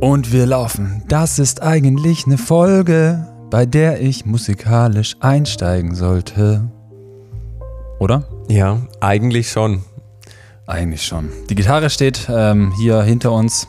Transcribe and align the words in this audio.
Und 0.00 0.32
wir 0.32 0.46
laufen. 0.46 1.02
Das 1.08 1.38
ist 1.38 1.60
eigentlich 1.60 2.24
eine 2.24 2.38
Folge, 2.38 3.28
bei 3.50 3.66
der 3.66 4.00
ich 4.00 4.24
musikalisch 4.24 5.16
einsteigen 5.20 5.94
sollte. 5.94 6.66
Oder? 7.98 8.24
Ja, 8.48 8.78
eigentlich 9.00 9.50
schon. 9.50 9.84
Eigentlich 10.66 11.04
schon. 11.04 11.28
Die 11.50 11.54
Gitarre 11.54 11.90
steht 11.90 12.28
ähm, 12.30 12.72
hier 12.78 13.02
hinter 13.02 13.32
uns. 13.32 13.68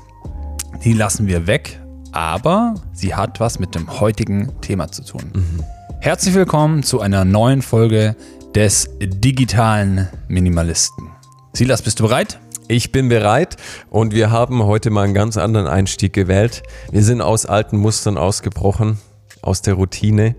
Die 0.86 0.94
lassen 0.94 1.28
wir 1.28 1.48
weg, 1.48 1.82
aber 2.14 2.76
sie 2.94 3.14
hat 3.14 3.42
was 3.42 3.60
mit 3.60 3.76
dem 3.76 4.00
heutigen 4.00 4.54
Thema 4.62 4.90
zu 4.90 5.04
tun. 5.04 5.32
Mhm. 5.34 5.64
Herzlich 6.00 6.34
willkommen 6.34 6.82
zu 6.84 7.02
einer 7.02 7.26
neuen 7.26 7.62
Folge 7.62 8.16
des 8.56 8.90
digitalen 9.02 10.08
Minimalisten. 10.30 11.10
Silas, 11.52 11.82
bist 11.82 12.00
du 12.00 12.04
bereit? 12.04 12.40
Ich 12.72 12.94
bin 12.94 13.10
bereit 13.10 13.58
und 13.90 14.14
wir 14.14 14.32
haben 14.32 14.64
heute 14.64 14.92
mal 14.92 15.04
einen 15.04 15.14
ganz 15.14 15.36
anderen 15.36 15.68
Einstieg 15.68 16.14
gewählt. 16.14 16.64
Wir 16.90 17.04
sind 17.04 17.20
aus 17.20 17.46
alten 17.46 17.76
Mustern 17.76 18.18
ausgebrochen, 18.18 18.98
aus 19.42 19.62
der 19.62 19.74
Routine. 19.74 20.36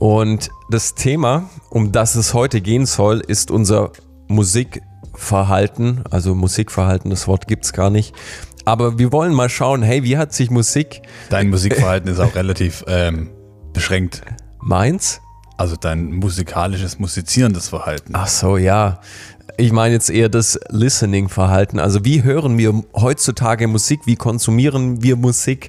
Und 0.00 0.50
das 0.68 0.96
Thema, 0.96 1.48
um 1.70 1.92
das 1.92 2.16
es 2.16 2.34
heute 2.34 2.60
gehen 2.60 2.86
soll, 2.86 3.20
ist 3.20 3.52
unser 3.52 3.92
Musikverhalten. 4.26 6.02
Also 6.10 6.34
Musikverhalten, 6.34 7.08
das 7.08 7.28
Wort 7.28 7.46
gibt 7.46 7.64
es 7.64 7.72
gar 7.72 7.88
nicht. 7.88 8.16
Aber 8.64 8.98
wir 8.98 9.12
wollen 9.12 9.32
mal 9.32 9.48
schauen, 9.48 9.84
hey, 9.84 10.02
wie 10.02 10.18
hat 10.18 10.34
sich 10.34 10.50
Musik... 10.50 11.02
Dein 11.28 11.50
Musikverhalten 11.50 12.10
ist 12.10 12.18
auch 12.18 12.34
relativ 12.34 12.84
ähm, 12.88 13.30
beschränkt. 13.72 14.22
Meins? 14.58 15.20
Also 15.56 15.76
dein 15.76 16.10
musikalisches, 16.14 16.98
musizierendes 16.98 17.68
Verhalten. 17.68 18.14
Ach 18.14 18.26
so, 18.26 18.56
ja. 18.56 18.98
Ich 19.60 19.72
meine 19.72 19.92
jetzt 19.92 20.08
eher 20.08 20.30
das 20.30 20.58
Listening-Verhalten. 20.70 21.78
Also 21.80 22.02
wie 22.02 22.22
hören 22.22 22.56
wir 22.56 22.82
heutzutage 22.94 23.68
Musik? 23.68 24.00
Wie 24.06 24.16
konsumieren 24.16 25.02
wir 25.02 25.16
Musik? 25.16 25.68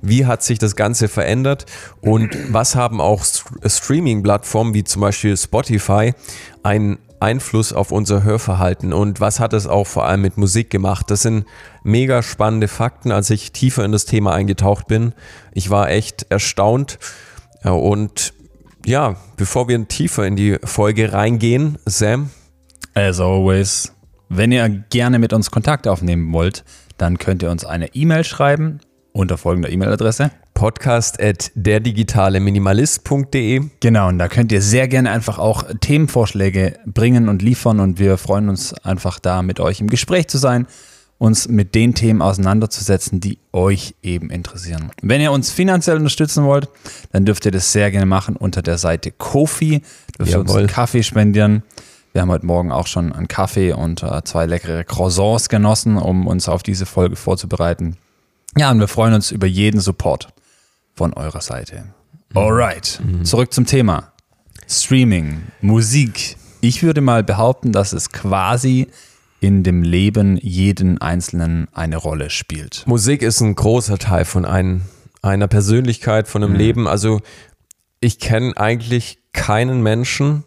Wie 0.00 0.26
hat 0.26 0.44
sich 0.44 0.60
das 0.60 0.76
Ganze 0.76 1.08
verändert? 1.08 1.66
Und 2.00 2.36
was 2.52 2.76
haben 2.76 3.00
auch 3.00 3.24
Streaming-Plattformen 3.66 4.74
wie 4.74 4.84
zum 4.84 5.02
Beispiel 5.02 5.36
Spotify 5.36 6.14
einen 6.62 6.98
Einfluss 7.18 7.72
auf 7.72 7.90
unser 7.90 8.22
Hörverhalten? 8.22 8.92
Und 8.92 9.18
was 9.18 9.40
hat 9.40 9.54
es 9.54 9.66
auch 9.66 9.88
vor 9.88 10.06
allem 10.06 10.20
mit 10.20 10.38
Musik 10.38 10.70
gemacht? 10.70 11.10
Das 11.10 11.22
sind 11.22 11.44
mega 11.82 12.22
spannende 12.22 12.68
Fakten, 12.68 13.10
als 13.10 13.28
ich 13.30 13.50
tiefer 13.50 13.84
in 13.84 13.90
das 13.90 14.04
Thema 14.04 14.34
eingetaucht 14.34 14.86
bin. 14.86 15.14
Ich 15.52 15.68
war 15.68 15.90
echt 15.90 16.26
erstaunt. 16.28 17.00
Und 17.64 18.34
ja, 18.86 19.16
bevor 19.36 19.66
wir 19.66 19.88
tiefer 19.88 20.28
in 20.28 20.36
die 20.36 20.58
Folge 20.62 21.12
reingehen, 21.12 21.78
Sam, 21.86 22.30
As 22.94 23.20
always, 23.20 23.94
wenn 24.28 24.52
ihr 24.52 24.68
gerne 24.68 25.18
mit 25.18 25.32
uns 25.32 25.50
Kontakt 25.50 25.88
aufnehmen 25.88 26.30
wollt, 26.32 26.62
dann 26.98 27.16
könnt 27.16 27.42
ihr 27.42 27.50
uns 27.50 27.64
eine 27.64 27.94
E-Mail 27.94 28.22
schreiben 28.22 28.80
unter 29.12 29.38
folgender 29.38 29.70
E-Mail-Adresse. 29.70 30.30
Podcast 30.52 31.18
at 31.22 31.52
derdigitaleminimalist.de. 31.54 33.62
Genau, 33.80 34.08
und 34.08 34.18
da 34.18 34.28
könnt 34.28 34.52
ihr 34.52 34.60
sehr 34.60 34.88
gerne 34.88 35.10
einfach 35.10 35.38
auch 35.38 35.64
Themenvorschläge 35.80 36.74
bringen 36.84 37.30
und 37.30 37.40
liefern 37.40 37.80
und 37.80 37.98
wir 37.98 38.18
freuen 38.18 38.50
uns 38.50 38.74
einfach 38.74 39.18
da 39.18 39.40
mit 39.42 39.58
euch 39.58 39.80
im 39.80 39.88
Gespräch 39.88 40.28
zu 40.28 40.36
sein, 40.36 40.66
uns 41.16 41.48
mit 41.48 41.74
den 41.74 41.94
Themen 41.94 42.20
auseinanderzusetzen, 42.20 43.20
die 43.20 43.38
euch 43.52 43.94
eben 44.02 44.28
interessieren. 44.28 44.90
Wenn 45.00 45.22
ihr 45.22 45.32
uns 45.32 45.50
finanziell 45.50 45.96
unterstützen 45.96 46.44
wollt, 46.44 46.68
dann 47.10 47.24
dürft 47.24 47.46
ihr 47.46 47.52
das 47.52 47.72
sehr 47.72 47.90
gerne 47.90 48.06
machen 48.06 48.36
unter 48.36 48.60
der 48.60 48.76
Seite 48.76 49.12
Kofi. 49.12 49.80
Dürft 50.18 50.32
ihr 50.32 50.40
uns 50.40 50.54
einen 50.54 50.66
Kaffee 50.66 51.02
spendieren. 51.02 51.62
Wir 52.12 52.20
haben 52.20 52.30
heute 52.30 52.44
Morgen 52.44 52.72
auch 52.72 52.86
schon 52.86 53.10
einen 53.12 53.26
Kaffee 53.26 53.72
und 53.72 54.02
äh, 54.02 54.22
zwei 54.24 54.44
leckere 54.44 54.84
Croissants 54.84 55.48
genossen, 55.48 55.96
um 55.96 56.26
uns 56.26 56.46
auf 56.46 56.62
diese 56.62 56.84
Folge 56.84 57.16
vorzubereiten. 57.16 57.96
Ja, 58.56 58.70
und 58.70 58.80
wir 58.80 58.88
freuen 58.88 59.14
uns 59.14 59.30
über 59.30 59.46
jeden 59.46 59.80
Support 59.80 60.28
von 60.94 61.14
eurer 61.14 61.40
Seite. 61.40 61.84
Alright, 62.34 63.00
mhm. 63.02 63.24
zurück 63.24 63.54
zum 63.54 63.64
Thema. 63.64 64.12
Streaming, 64.68 65.42
Musik. 65.62 66.36
Ich 66.60 66.82
würde 66.82 67.00
mal 67.00 67.24
behaupten, 67.24 67.72
dass 67.72 67.94
es 67.94 68.10
quasi 68.10 68.88
in 69.40 69.62
dem 69.62 69.82
Leben 69.82 70.36
jeden 70.36 71.00
Einzelnen 71.00 71.66
eine 71.72 71.96
Rolle 71.96 72.28
spielt. 72.28 72.84
Musik 72.86 73.22
ist 73.22 73.40
ein 73.40 73.54
großer 73.54 73.98
Teil 73.98 74.26
von 74.26 74.44
ein, 74.44 74.82
einer 75.22 75.48
Persönlichkeit, 75.48 76.28
von 76.28 76.44
einem 76.44 76.52
mhm. 76.52 76.58
Leben. 76.58 76.88
Also 76.88 77.20
ich 78.00 78.18
kenne 78.18 78.54
eigentlich 78.56 79.18
keinen 79.32 79.82
Menschen, 79.82 80.44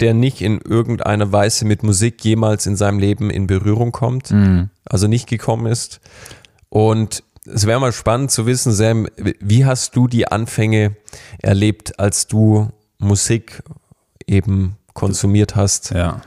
der 0.00 0.14
nicht 0.14 0.40
in 0.40 0.60
irgendeiner 0.60 1.32
Weise 1.32 1.64
mit 1.64 1.82
Musik 1.82 2.24
jemals 2.24 2.66
in 2.66 2.76
seinem 2.76 2.98
Leben 2.98 3.30
in 3.30 3.46
Berührung 3.46 3.92
kommt, 3.92 4.30
mhm. 4.30 4.70
also 4.84 5.08
nicht 5.08 5.28
gekommen 5.28 5.66
ist. 5.66 6.00
Und 6.68 7.24
es 7.46 7.66
wäre 7.66 7.80
mal 7.80 7.92
spannend 7.92 8.30
zu 8.30 8.46
wissen, 8.46 8.72
Sam, 8.72 9.08
wie 9.16 9.64
hast 9.64 9.96
du 9.96 10.06
die 10.06 10.28
Anfänge 10.28 10.96
erlebt, 11.38 11.98
als 11.98 12.26
du 12.26 12.68
Musik 12.98 13.62
eben 14.26 14.76
konsumiert 14.92 15.56
hast? 15.56 15.90
Ja. 15.90 16.20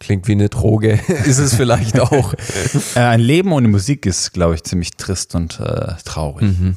Klingt 0.00 0.28
wie 0.28 0.32
eine 0.32 0.48
Droge, 0.48 1.00
ist 1.24 1.38
es 1.38 1.54
vielleicht 1.54 1.98
auch. 1.98 2.34
Äh, 2.94 3.00
ein 3.00 3.20
Leben 3.20 3.52
ohne 3.52 3.68
Musik 3.68 4.06
ist, 4.06 4.32
glaube 4.32 4.54
ich, 4.54 4.64
ziemlich 4.64 4.96
trist 4.96 5.34
und 5.34 5.58
äh, 5.60 5.94
traurig. 6.04 6.58
Mhm. 6.58 6.76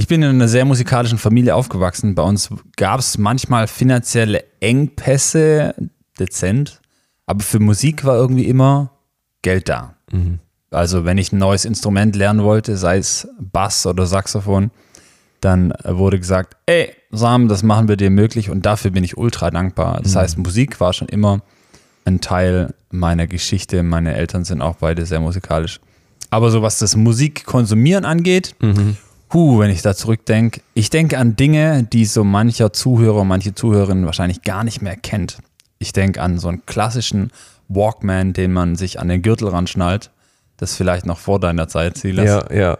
Ich 0.00 0.06
bin 0.06 0.22
in 0.22 0.30
einer 0.30 0.48
sehr 0.48 0.64
musikalischen 0.64 1.18
Familie 1.18 1.54
aufgewachsen. 1.54 2.14
Bei 2.14 2.22
uns 2.22 2.48
gab 2.78 3.00
es 3.00 3.18
manchmal 3.18 3.66
finanzielle 3.66 4.44
Engpässe, 4.60 5.74
dezent, 6.18 6.80
aber 7.26 7.42
für 7.42 7.58
Musik 7.58 8.02
war 8.06 8.16
irgendwie 8.16 8.46
immer 8.46 8.92
Geld 9.42 9.68
da. 9.68 9.96
Mhm. 10.10 10.38
Also 10.70 11.04
wenn 11.04 11.18
ich 11.18 11.32
ein 11.32 11.38
neues 11.38 11.66
Instrument 11.66 12.16
lernen 12.16 12.44
wollte, 12.44 12.78
sei 12.78 12.96
es 12.96 13.28
Bass 13.38 13.84
oder 13.84 14.06
Saxophon, 14.06 14.70
dann 15.42 15.74
wurde 15.84 16.18
gesagt, 16.18 16.56
ey, 16.64 16.94
Sam, 17.10 17.48
das 17.48 17.62
machen 17.62 17.86
wir 17.86 17.98
dir 17.98 18.08
möglich 18.08 18.48
und 18.48 18.64
dafür 18.64 18.92
bin 18.92 19.04
ich 19.04 19.18
ultra 19.18 19.50
dankbar. 19.50 20.00
Das 20.02 20.14
mhm. 20.14 20.18
heißt, 20.20 20.38
Musik 20.38 20.80
war 20.80 20.94
schon 20.94 21.08
immer 21.08 21.42
ein 22.06 22.22
Teil 22.22 22.72
meiner 22.90 23.26
Geschichte. 23.26 23.82
Meine 23.82 24.14
Eltern 24.14 24.46
sind 24.46 24.62
auch 24.62 24.76
beide 24.76 25.04
sehr 25.04 25.20
musikalisch. 25.20 25.78
Aber 26.30 26.50
so 26.50 26.62
was 26.62 26.78
das 26.78 26.96
Musikkonsumieren 26.96 28.06
angeht, 28.06 28.54
mhm. 28.60 28.96
Puh, 29.30 29.60
wenn 29.60 29.70
ich 29.70 29.80
da 29.80 29.94
zurückdenke. 29.94 30.60
Ich 30.74 30.90
denke 30.90 31.16
an 31.16 31.36
Dinge, 31.36 31.84
die 31.84 32.04
so 32.04 32.24
mancher 32.24 32.72
Zuhörer, 32.72 33.24
manche 33.24 33.54
Zuhörerinnen 33.54 34.04
wahrscheinlich 34.04 34.42
gar 34.42 34.64
nicht 34.64 34.82
mehr 34.82 34.96
kennt. 34.96 35.38
Ich 35.78 35.92
denke 35.92 36.20
an 36.20 36.38
so 36.38 36.48
einen 36.48 36.66
klassischen 36.66 37.30
Walkman, 37.68 38.32
den 38.32 38.52
man 38.52 38.74
sich 38.74 38.98
an 38.98 39.08
den 39.08 39.22
Gürtel 39.22 39.48
ranschnallt. 39.48 40.10
Das 40.56 40.74
vielleicht 40.74 41.06
noch 41.06 41.18
vor 41.18 41.38
deiner 41.38 41.68
Zeit, 41.68 41.96
Silas. 41.96 42.26
Ja, 42.26 42.52
ja. 42.52 42.78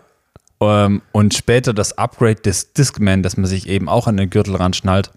Ähm, 0.60 1.02
und 1.12 1.34
später 1.34 1.72
das 1.72 1.96
Upgrade 1.96 2.42
des 2.42 2.72
Discman, 2.72 3.22
das 3.22 3.36
man 3.36 3.46
sich 3.46 3.68
eben 3.68 3.88
auch 3.88 4.08
an 4.08 4.16
den 4.16 4.28
Gürtel 4.28 4.56
ranschnallt, 4.56 5.12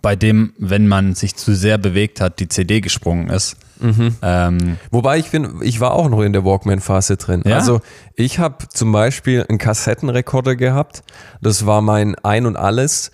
bei 0.00 0.16
dem, 0.16 0.54
wenn 0.58 0.88
man 0.88 1.14
sich 1.14 1.36
zu 1.36 1.54
sehr 1.54 1.76
bewegt 1.76 2.20
hat, 2.20 2.40
die 2.40 2.48
CD 2.48 2.80
gesprungen 2.80 3.28
ist. 3.28 3.56
Mhm. 3.80 4.16
Ähm, 4.22 4.76
Wobei 4.90 5.18
ich 5.18 5.30
bin, 5.30 5.60
ich 5.62 5.80
war 5.80 5.92
auch 5.92 6.08
noch 6.08 6.22
in 6.22 6.32
der 6.32 6.44
Walkman-Phase 6.44 7.16
drin. 7.16 7.42
Ja? 7.44 7.56
Also 7.56 7.80
ich 8.14 8.38
habe 8.38 8.68
zum 8.68 8.92
Beispiel 8.92 9.44
einen 9.48 9.58
Kassettenrekorder 9.58 10.56
gehabt. 10.56 11.02
Das 11.40 11.66
war 11.66 11.80
mein 11.80 12.14
Ein 12.16 12.46
und 12.46 12.56
Alles. 12.56 13.10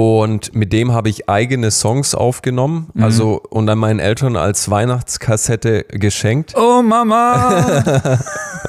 Und 0.00 0.54
mit 0.54 0.72
dem 0.72 0.92
habe 0.92 1.08
ich 1.08 1.28
eigene 1.28 1.72
Songs 1.72 2.14
aufgenommen, 2.14 2.86
mhm. 2.94 3.02
also 3.02 3.42
und 3.50 3.66
dann 3.66 3.78
meinen 3.78 3.98
Eltern 3.98 4.36
als 4.36 4.70
Weihnachtskassette 4.70 5.86
geschenkt. 5.88 6.54
Oh 6.56 6.82
Mama! 6.82 8.20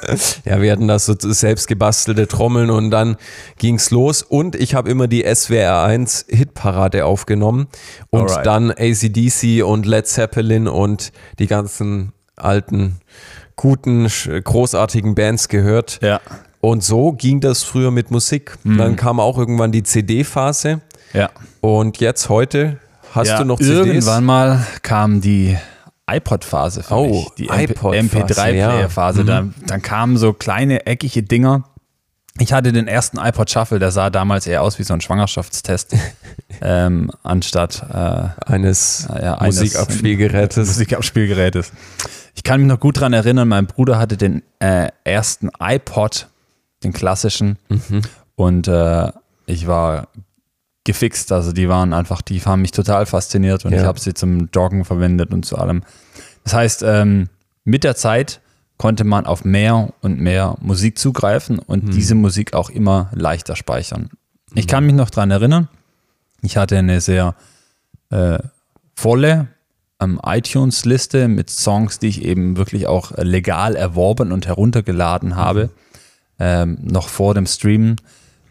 ja, 0.44 0.60
wir 0.60 0.72
hatten 0.72 0.88
das 0.88 1.06
so 1.06 1.14
selbst 1.16 1.68
gebastelte 1.68 2.26
Trommeln 2.26 2.68
und 2.68 2.90
dann 2.90 3.16
ging's 3.58 3.92
los. 3.92 4.22
Und 4.22 4.56
ich 4.56 4.74
habe 4.74 4.90
immer 4.90 5.06
die 5.06 5.22
SWR 5.22 5.84
1 5.84 6.26
Hitparade 6.30 7.04
aufgenommen 7.04 7.68
und 8.10 8.22
Alright. 8.22 8.46
dann 8.46 8.70
ACDC 8.72 9.62
und 9.64 9.86
Led 9.86 10.08
Zeppelin 10.08 10.66
und 10.66 11.12
die 11.38 11.46
ganzen 11.46 12.12
alten, 12.34 12.96
guten, 13.54 14.08
großartigen 14.08 15.14
Bands 15.14 15.48
gehört. 15.48 16.00
Ja. 16.02 16.20
Und 16.60 16.82
so 16.82 17.12
ging 17.12 17.40
das 17.40 17.62
früher 17.62 17.92
mit 17.92 18.10
Musik. 18.10 18.58
Mhm. 18.64 18.78
Dann 18.78 18.96
kam 18.96 19.20
auch 19.20 19.38
irgendwann 19.38 19.70
die 19.70 19.84
CD-Phase. 19.84 20.80
Ja. 21.12 21.30
Und 21.60 21.98
jetzt 22.00 22.28
heute 22.28 22.78
hast 23.12 23.28
ja, 23.28 23.38
du 23.38 23.44
noch 23.44 23.58
CDs? 23.58 23.86
Irgendwann 23.86 24.24
mal 24.24 24.66
kam 24.82 25.20
die 25.20 25.56
iPod-Phase 26.08 26.82
für 26.82 26.94
oh, 26.94 27.06
mich. 27.06 27.28
Die 27.38 27.50
MP3-Player-Phase. 27.50 29.18
Ja. 29.18 29.24
Mhm. 29.24 29.26
Dann, 29.26 29.54
dann 29.66 29.82
kamen 29.82 30.16
so 30.16 30.32
kleine 30.32 30.86
eckige 30.86 31.22
Dinger. 31.22 31.64
Ich 32.38 32.52
hatte 32.52 32.72
den 32.72 32.88
ersten 32.88 33.18
iPod 33.18 33.50
Shuffle, 33.50 33.78
der 33.78 33.90
sah 33.90 34.08
damals 34.08 34.46
eher 34.46 34.62
aus 34.62 34.78
wie 34.78 34.82
so 34.82 34.94
ein 34.94 35.00
Schwangerschaftstest, 35.00 35.94
ähm, 36.62 37.10
anstatt 37.22 37.84
äh, 37.92 38.50
eines, 38.50 39.08
äh, 39.12 39.24
ja, 39.24 39.38
Musikabspielgerätes. 39.42 40.68
Musikabspielgerätes. 40.68 41.72
Ich 42.34 42.42
kann 42.42 42.60
mich 42.60 42.68
noch 42.68 42.80
gut 42.80 42.96
daran 42.96 43.12
erinnern, 43.12 43.48
mein 43.48 43.66
Bruder 43.66 43.98
hatte 43.98 44.16
den 44.16 44.42
äh, 44.60 44.88
ersten 45.04 45.50
iPod, 45.60 46.28
den 46.82 46.92
klassischen, 46.92 47.58
mhm. 47.68 48.02
und 48.36 48.68
äh, 48.68 49.12
ich 49.46 49.66
war 49.66 50.08
gefixt. 50.90 51.30
Also 51.30 51.52
die 51.52 51.68
waren 51.68 51.92
einfach, 51.92 52.20
die 52.20 52.40
haben 52.40 52.62
mich 52.62 52.72
total 52.72 53.06
fasziniert 53.06 53.64
und 53.64 53.72
ja. 53.72 53.80
ich 53.80 53.84
habe 53.84 54.00
sie 54.00 54.12
zum 54.12 54.48
Joggen 54.52 54.84
verwendet 54.84 55.32
und 55.32 55.44
zu 55.44 55.56
allem. 55.56 55.82
Das 56.42 56.54
heißt, 56.54 56.82
ähm, 56.82 57.28
mit 57.64 57.84
der 57.84 57.94
Zeit 57.94 58.40
konnte 58.76 59.04
man 59.04 59.24
auf 59.26 59.44
mehr 59.44 59.92
und 60.00 60.18
mehr 60.18 60.56
Musik 60.60 60.98
zugreifen 60.98 61.58
und 61.60 61.84
Hm. 61.84 61.90
diese 61.92 62.14
Musik 62.16 62.54
auch 62.54 62.70
immer 62.70 63.10
leichter 63.12 63.54
speichern. 63.54 64.08
Ich 64.54 64.66
kann 64.66 64.84
mich 64.84 64.94
noch 64.96 65.10
dran 65.10 65.30
erinnern, 65.30 65.68
ich 66.42 66.56
hatte 66.56 66.76
eine 66.76 67.00
sehr 67.00 67.36
äh, 68.10 68.38
volle 68.96 69.46
ähm, 70.00 70.20
iTunes-Liste 70.24 71.28
mit 71.28 71.50
Songs, 71.50 72.00
die 72.00 72.08
ich 72.08 72.24
eben 72.24 72.56
wirklich 72.56 72.88
auch 72.88 73.12
legal 73.16 73.76
erworben 73.76 74.32
und 74.32 74.48
heruntergeladen 74.48 75.36
habe, 75.36 75.70
ähm, 76.40 76.78
noch 76.82 77.08
vor 77.08 77.34
dem 77.34 77.46
Streamen. 77.46 77.96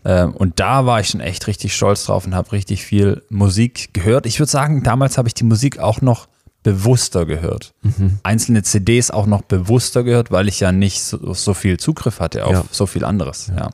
Ähm, 0.05 0.33
und 0.33 0.59
da 0.59 0.85
war 0.85 0.99
ich 0.99 1.07
schon 1.09 1.19
echt 1.21 1.47
richtig 1.47 1.75
stolz 1.75 2.05
drauf 2.05 2.25
und 2.25 2.35
habe 2.35 2.51
richtig 2.51 2.83
viel 2.85 3.23
Musik 3.29 3.93
gehört. 3.93 4.25
Ich 4.25 4.39
würde 4.39 4.51
sagen, 4.51 4.83
damals 4.83 5.17
habe 5.17 5.27
ich 5.27 5.33
die 5.33 5.43
Musik 5.43 5.79
auch 5.79 6.01
noch 6.01 6.27
bewusster 6.63 7.25
gehört. 7.25 7.73
Einzelne 8.23 8.63
CDs 8.63 9.11
auch 9.11 9.25
noch 9.25 9.41
bewusster 9.43 10.03
gehört, 10.03 10.29
weil 10.31 10.47
ich 10.49 10.59
ja 10.59 10.71
nicht 10.73 11.01
so, 11.01 11.33
so 11.33 11.53
viel 11.53 11.77
Zugriff 11.77 12.19
hatte 12.19 12.45
auf 12.45 12.51
Ja. 12.51 12.63
so 12.71 12.85
viel 12.85 13.05
anderes. 13.05 13.51
Ja. 13.55 13.69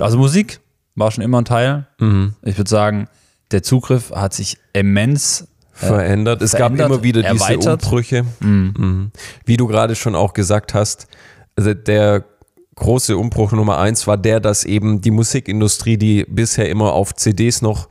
Also 0.00 0.18
Musik 0.18 0.60
war 0.96 1.10
schon 1.12 1.22
immer 1.22 1.40
ein 1.40 1.44
Teil. 1.44 1.86
Mhm. 2.00 2.34
Ich 2.42 2.58
würde 2.58 2.68
sagen, 2.68 3.08
der 3.52 3.62
Zugriff 3.62 4.10
hat 4.10 4.34
sich 4.34 4.58
immens 4.72 5.46
verändert. 5.72 6.42
Es 6.42 6.50
verändert, 6.50 6.78
gab 6.78 6.90
immer 6.90 7.02
wieder 7.04 7.22
diese 7.22 7.44
erweitert. 7.44 7.84
Umbrüche. 7.84 8.24
Mhm. 8.40 9.12
Wie 9.44 9.56
du 9.56 9.66
gerade 9.68 9.94
schon 9.94 10.14
auch 10.14 10.32
gesagt 10.32 10.74
hast, 10.74 11.06
also 11.56 11.74
der 11.74 12.24
große 12.80 13.16
Umbruch 13.16 13.52
Nummer 13.52 13.78
eins 13.78 14.06
war 14.06 14.18
der, 14.18 14.40
dass 14.40 14.64
eben 14.64 15.00
die 15.00 15.12
Musikindustrie, 15.12 15.96
die 15.96 16.24
bisher 16.28 16.68
immer 16.68 16.92
auf 16.92 17.14
CDs 17.14 17.62
noch 17.62 17.88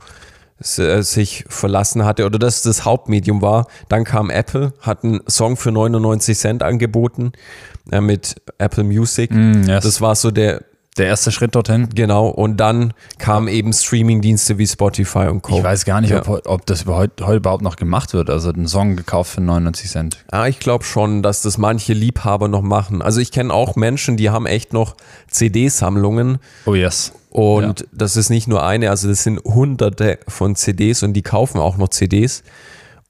äh, 0.60 1.02
sich 1.02 1.46
verlassen 1.48 2.04
hatte 2.04 2.26
oder 2.26 2.38
das 2.38 2.60
das 2.62 2.84
Hauptmedium 2.84 3.40
war. 3.40 3.66
Dann 3.88 4.04
kam 4.04 4.28
Apple, 4.28 4.74
hat 4.80 5.04
einen 5.04 5.20
Song 5.26 5.56
für 5.56 5.72
99 5.72 6.36
Cent 6.36 6.62
angeboten 6.62 7.32
äh, 7.90 8.02
mit 8.02 8.36
Apple 8.58 8.84
Music. 8.84 9.30
Mm, 9.30 9.62
yes. 9.62 9.84
Das 9.84 10.00
war 10.02 10.14
so 10.14 10.30
der, 10.30 10.62
der 10.96 11.06
erste 11.06 11.30
Schritt 11.32 11.54
dorthin. 11.54 11.88
genau. 11.94 12.26
Und 12.28 12.56
dann 12.58 12.92
kamen 13.18 13.48
eben 13.48 13.72
Streamingdienste 13.72 14.58
wie 14.58 14.66
Spotify 14.66 15.28
und 15.28 15.40
Co. 15.42 15.58
Ich 15.58 15.64
weiß 15.64 15.84
gar 15.84 16.00
nicht, 16.00 16.10
Ja. 16.10 16.26
ob, 16.26 16.46
ob 16.46 16.66
das 16.66 16.84
heute, 16.86 17.26
heute 17.26 17.36
überhaupt 17.38 17.62
noch 17.62 17.76
gemacht 17.76 18.12
wird. 18.12 18.28
Also 18.28 18.50
einen 18.50 18.66
Song 18.66 18.96
gekauft 18.96 19.32
für 19.34 19.40
99 19.40 19.88
Cent. 19.90 20.24
Ah, 20.30 20.46
ich 20.48 20.58
glaube 20.58 20.84
schon, 20.84 21.22
dass 21.22 21.42
das 21.42 21.58
manche 21.58 21.92
Liebhaber 21.92 22.48
noch 22.48 22.62
machen. 22.62 23.02
Also 23.02 23.20
ich 23.20 23.30
kenne 23.30 23.52
auch 23.54 23.76
Menschen, 23.76 24.16
die 24.16 24.30
haben 24.30 24.46
echt 24.46 24.72
noch 24.72 24.96
CD-Sammlungen 25.28 26.38
Oh 26.66 26.74
yes. 26.74 27.12
und 27.30 27.86
das 27.92 28.16
ist 28.16 28.28
nicht 28.30 28.48
nur 28.48 28.64
eine, 28.64 28.90
also 28.90 29.08
das 29.08 29.22
sind 29.22 29.40
hunderte 29.44 30.18
von 30.28 30.54
CDs 30.56 31.02
und 31.02 31.14
die 31.14 31.22
kaufen 31.22 31.58
auch 31.58 31.76
noch 31.76 31.88
CDs. 31.88 32.42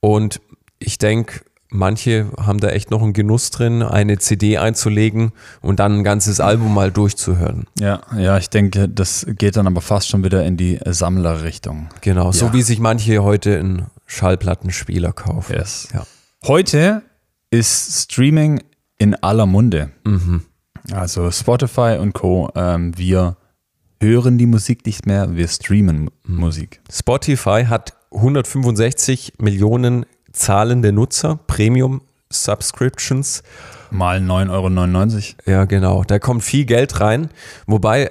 Und 0.00 0.40
ich 0.78 0.98
denke, 0.98 1.40
manche 1.70 2.26
haben 2.38 2.58
da 2.60 2.68
echt 2.68 2.90
noch 2.90 3.02
einen 3.02 3.12
Genuss 3.12 3.50
drin, 3.50 3.82
eine 3.82 4.18
CD 4.18 4.58
einzulegen 4.58 5.32
und 5.60 5.80
dann 5.80 5.98
ein 5.98 6.04
ganzes 6.04 6.40
Album 6.40 6.74
mal 6.74 6.90
durchzuhören. 6.90 7.66
Ja, 7.78 8.00
ja, 8.16 8.36
ich 8.38 8.50
denke, 8.50 8.88
das 8.88 9.26
geht 9.28 9.56
dann 9.56 9.66
aber 9.66 9.80
fast 9.80 10.08
schon 10.08 10.24
wieder 10.24 10.44
in 10.44 10.56
die 10.56 10.78
Sammlerrichtung. 10.84 11.88
Genau, 12.00 12.32
so 12.32 12.46
Ja. 12.46 12.52
wie 12.52 12.62
sich 12.62 12.78
manche 12.80 13.22
heute 13.22 13.58
einen 13.58 13.86
Schallplattenspieler 14.06 15.12
kaufen. 15.12 15.52
Yes. 15.54 15.88
Ja. 15.94 16.04
Heute 16.46 17.02
ist 17.50 18.02
Streaming 18.04 18.62
in 18.98 19.14
aller 19.22 19.46
Munde. 19.46 19.90
Mhm. 20.04 20.42
Also 20.92 21.30
Spotify 21.30 21.98
und 22.00 22.12
Co. 22.14 22.50
Ähm, 22.54 22.96
wir 22.96 23.36
hören 24.02 24.38
die 24.38 24.46
Musik 24.46 24.86
nicht 24.86 25.06
mehr, 25.06 25.36
wir 25.36 25.46
streamen 25.46 26.10
Mhm. 26.26 26.36
Musik. 26.36 26.80
Spotify 26.90 27.64
hat 27.68 27.92
165 28.12 29.34
Millionen 29.38 30.06
zahlende 30.32 30.92
Nutzer, 30.92 31.38
Premium 31.46 32.02
Subscriptions. 32.32 33.42
Mal 33.90 34.18
9,99 34.18 34.50
Euro. 34.50 35.50
Ja, 35.50 35.64
genau. 35.64 36.04
Da 36.04 36.18
kommt 36.18 36.44
viel 36.44 36.64
Geld 36.64 37.00
rein. 37.00 37.30
Wobei 37.66 38.10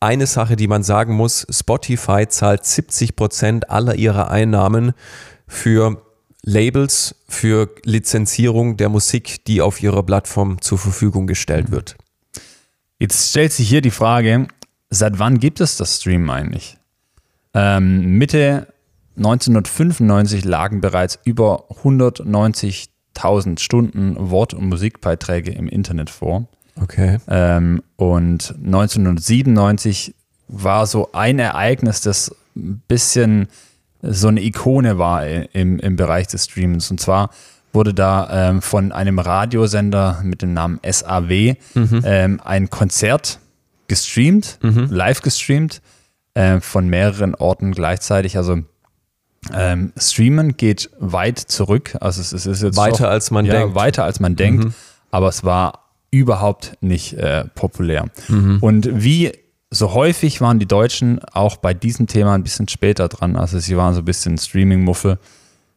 eine 0.00 0.26
Sache, 0.26 0.56
die 0.56 0.68
man 0.68 0.82
sagen 0.82 1.14
muss, 1.14 1.46
Spotify 1.50 2.26
zahlt 2.28 2.64
70 2.64 3.16
Prozent 3.16 3.70
aller 3.70 3.94
ihrer 3.96 4.30
Einnahmen 4.30 4.92
für 5.46 6.02
Labels, 6.42 7.16
für 7.28 7.68
Lizenzierung 7.84 8.76
der 8.76 8.88
Musik, 8.88 9.44
die 9.46 9.60
auf 9.60 9.82
ihrer 9.82 10.02
Plattform 10.02 10.60
zur 10.60 10.78
Verfügung 10.78 11.26
gestellt 11.26 11.70
wird. 11.70 11.96
Jetzt 12.98 13.30
stellt 13.30 13.52
sich 13.52 13.68
hier 13.68 13.80
die 13.80 13.90
Frage, 13.90 14.48
seit 14.88 15.18
wann 15.18 15.38
gibt 15.38 15.60
es 15.60 15.76
das 15.76 15.96
Stream 15.96 16.30
eigentlich? 16.30 16.76
Ähm, 17.54 18.18
Mitte 18.18 18.68
1995 19.18 20.44
lagen 20.44 20.80
bereits 20.80 21.18
über 21.24 21.64
190.000 21.82 23.58
Stunden 23.58 24.16
Wort- 24.30 24.54
und 24.54 24.68
Musikbeiträge 24.68 25.50
im 25.52 25.68
Internet 25.68 26.10
vor. 26.10 26.46
Okay. 26.80 27.18
Ähm, 27.28 27.82
und 27.96 28.54
1997 28.64 30.14
war 30.48 30.86
so 30.86 31.10
ein 31.12 31.38
Ereignis, 31.38 32.00
das 32.00 32.34
ein 32.56 32.82
bisschen 32.88 33.48
so 34.00 34.28
eine 34.28 34.40
Ikone 34.42 34.98
war 34.98 35.26
im, 35.26 35.78
im 35.78 35.96
Bereich 35.96 36.28
des 36.28 36.44
Streamens. 36.44 36.90
Und 36.90 37.00
zwar 37.00 37.30
wurde 37.72 37.92
da 37.94 38.50
ähm, 38.50 38.62
von 38.62 38.92
einem 38.92 39.18
Radiosender 39.18 40.20
mit 40.22 40.42
dem 40.42 40.52
Namen 40.52 40.80
SAW 40.88 41.56
ähm, 41.74 42.40
ein 42.44 42.70
Konzert 42.70 43.40
gestreamt, 43.88 44.58
live 44.62 45.22
gestreamt, 45.22 45.82
äh, 46.34 46.60
von 46.60 46.88
mehreren 46.88 47.34
Orten 47.34 47.72
gleichzeitig. 47.72 48.36
Also 48.36 48.58
ähm, 49.52 49.92
Streamen 49.96 50.56
geht 50.56 50.90
weit 50.98 51.38
zurück. 51.38 51.96
Also 52.00 52.20
es, 52.20 52.32
es 52.32 52.46
ist 52.46 52.62
jetzt 52.62 52.76
Weiter 52.76 53.04
doch- 53.04 53.10
als 53.10 53.30
man 53.30 53.44
ja, 53.46 53.52
denkt. 53.54 53.70
Mhm. 53.70 53.74
Weiter 53.74 54.04
als 54.04 54.20
man 54.20 54.36
denkt. 54.36 54.74
Aber 55.10 55.28
es 55.28 55.44
war 55.44 55.84
überhaupt 56.10 56.76
nicht 56.80 57.14
äh, 57.14 57.44
populär. 57.54 58.06
Mhm. 58.28 58.58
Und 58.60 58.88
wie 58.92 59.32
so 59.70 59.92
häufig 59.92 60.40
waren 60.40 60.58
die 60.58 60.66
Deutschen 60.66 61.22
auch 61.24 61.56
bei 61.56 61.74
diesem 61.74 62.06
Thema 62.06 62.34
ein 62.34 62.42
bisschen 62.42 62.68
später 62.68 63.08
dran. 63.08 63.36
Also 63.36 63.58
sie 63.58 63.76
waren 63.76 63.94
so 63.94 64.00
ein 64.00 64.04
bisschen 64.06 64.38
Streaming-Muffel. 64.38 65.18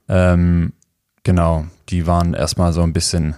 Ähm, 0.07 0.73
genau, 1.23 1.65
die 1.89 2.07
waren 2.07 2.33
erstmal 2.33 2.73
so 2.73 2.81
ein 2.83 2.93
bisschen 2.93 3.35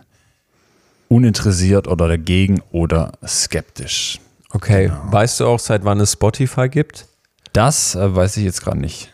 uninteressiert 1.10 1.88
oder 1.88 2.08
dagegen 2.08 2.62
oder 2.72 3.12
skeptisch. 3.26 4.20
Okay. 4.52 4.88
Genau. 4.88 5.12
Weißt 5.12 5.40
du 5.40 5.48
auch, 5.48 5.60
seit 5.60 5.84
wann 5.86 6.00
es 6.00 6.14
Spotify 6.14 6.70
gibt? 6.70 7.08
Das 7.54 7.96
äh, 7.96 8.16
weiß 8.16 8.38
ich 8.38 8.44
jetzt 8.44 8.62
gerade 8.64 8.80
nicht. 8.80 9.13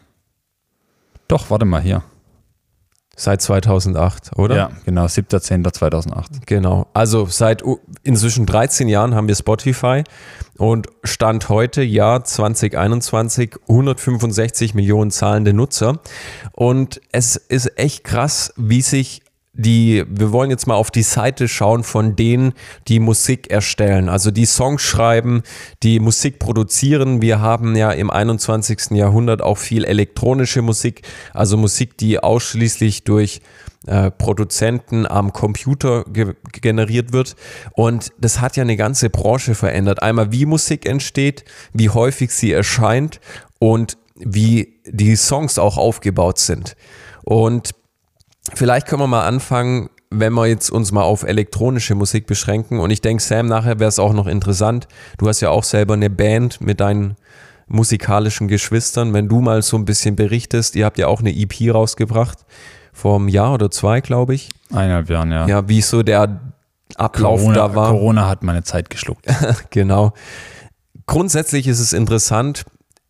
Doch, 1.29 1.49
warte 1.49 1.65
mal 1.65 1.81
hier. 1.81 2.03
Seit 3.15 3.41
2008, 3.41 4.37
oder? 4.37 4.55
Ja, 4.55 4.71
genau, 4.85 5.05
7.10.2008. 5.05 6.45
Genau. 6.45 6.87
Also 6.93 7.25
seit 7.25 7.63
inzwischen 8.03 8.45
13 8.45 8.87
Jahren 8.87 9.13
haben 9.13 9.27
wir 9.27 9.35
Spotify 9.35 10.03
und 10.57 10.87
Stand 11.03 11.49
heute, 11.49 11.83
Jahr 11.83 12.23
2021, 12.23 13.57
165 13.67 14.73
Millionen 14.73 15.11
zahlende 15.11 15.53
Nutzer. 15.53 15.99
Und 16.53 17.01
es 17.11 17.35
ist 17.35 17.77
echt 17.77 18.05
krass, 18.05 18.53
wie 18.55 18.81
sich 18.81 19.21
die, 19.59 20.05
wir 20.07 20.31
wollen 20.31 20.49
jetzt 20.49 20.67
mal 20.67 20.75
auf 20.75 20.89
die 20.89 21.03
Seite 21.03 21.49
schauen 21.49 21.83
von 21.83 22.15
denen, 22.15 22.53
die 22.87 22.99
Musik 22.99 23.51
erstellen, 23.51 24.07
also 24.07 24.31
die 24.31 24.45
Songs 24.45 24.81
schreiben, 24.81 25.43
die 25.83 25.99
Musik 25.99 26.39
produzieren. 26.39 27.21
Wir 27.21 27.41
haben 27.41 27.75
ja 27.75 27.91
im 27.91 28.09
21. 28.09 28.91
Jahrhundert 28.91 29.41
auch 29.41 29.57
viel 29.57 29.83
elektronische 29.83 30.61
Musik, 30.61 31.01
also 31.33 31.57
Musik, 31.57 31.97
die 31.97 32.19
ausschließlich 32.23 33.03
durch 33.03 33.41
äh, 33.85 34.11
Produzenten 34.11 35.05
am 35.05 35.33
Computer 35.33 36.05
ge 36.05 36.35
generiert 36.61 37.11
wird. 37.11 37.35
Und 37.73 38.13
das 38.17 38.39
hat 38.39 38.55
ja 38.55 38.63
eine 38.63 38.77
ganze 38.77 39.09
Branche 39.09 39.55
verändert. 39.55 40.01
Einmal, 40.01 40.31
wie 40.31 40.45
Musik 40.45 40.85
entsteht, 40.85 41.43
wie 41.73 41.89
häufig 41.89 42.31
sie 42.31 42.53
erscheint 42.53 43.19
und 43.59 43.97
wie 44.15 44.79
die 44.85 45.17
Songs 45.17 45.59
auch 45.59 45.77
aufgebaut 45.77 46.39
sind. 46.39 46.77
Und 47.23 47.71
vielleicht 48.53 48.87
können 48.87 49.01
wir 49.01 49.07
mal 49.07 49.25
anfangen, 49.25 49.89
wenn 50.11 50.33
wir 50.33 50.47
jetzt 50.47 50.71
uns 50.71 50.91
mal 50.91 51.03
auf 51.03 51.23
elektronische 51.23 51.95
Musik 51.95 52.25
beschränken. 52.25 52.79
Und 52.79 52.89
ich 52.89 53.01
denke, 53.01 53.21
Sam, 53.21 53.45
nachher 53.45 53.79
wäre 53.79 53.89
es 53.89 53.99
auch 53.99 54.13
noch 54.13 54.27
interessant. 54.27 54.87
Du 55.17 55.27
hast 55.27 55.41
ja 55.41 55.49
auch 55.49 55.63
selber 55.63 55.93
eine 55.93 56.09
Band 56.09 56.61
mit 56.61 56.79
deinen 56.79 57.15
musikalischen 57.67 58.47
Geschwistern. 58.47 59.13
Wenn 59.13 59.29
du 59.29 59.41
mal 59.41 59.61
so 59.61 59.77
ein 59.77 59.85
bisschen 59.85 60.15
berichtest, 60.15 60.75
ihr 60.75 60.85
habt 60.85 60.97
ja 60.97 61.07
auch 61.07 61.19
eine 61.19 61.35
EP 61.35 61.73
rausgebracht, 61.73 62.39
vor 62.91 63.17
einem 63.17 63.27
Jahr 63.27 63.53
oder 63.53 63.69
zwei, 63.69 64.01
glaube 64.01 64.33
ich. 64.33 64.49
Eineinhalb 64.71 65.09
Jahren, 65.09 65.31
ja. 65.31 65.47
Ja, 65.47 65.69
wie 65.69 65.81
so 65.81 66.01
der 66.01 66.39
Ablauf 66.95 67.39
Corona, 67.41 67.55
da 67.55 67.75
war. 67.75 67.91
Corona 67.91 68.27
hat 68.27 68.43
meine 68.43 68.63
Zeit 68.63 68.89
geschluckt. 68.89 69.25
Genau. 69.69 70.13
Grundsätzlich 71.05 71.67
ist 71.67 71.79
es 71.79 71.93
interessant. 71.93 72.65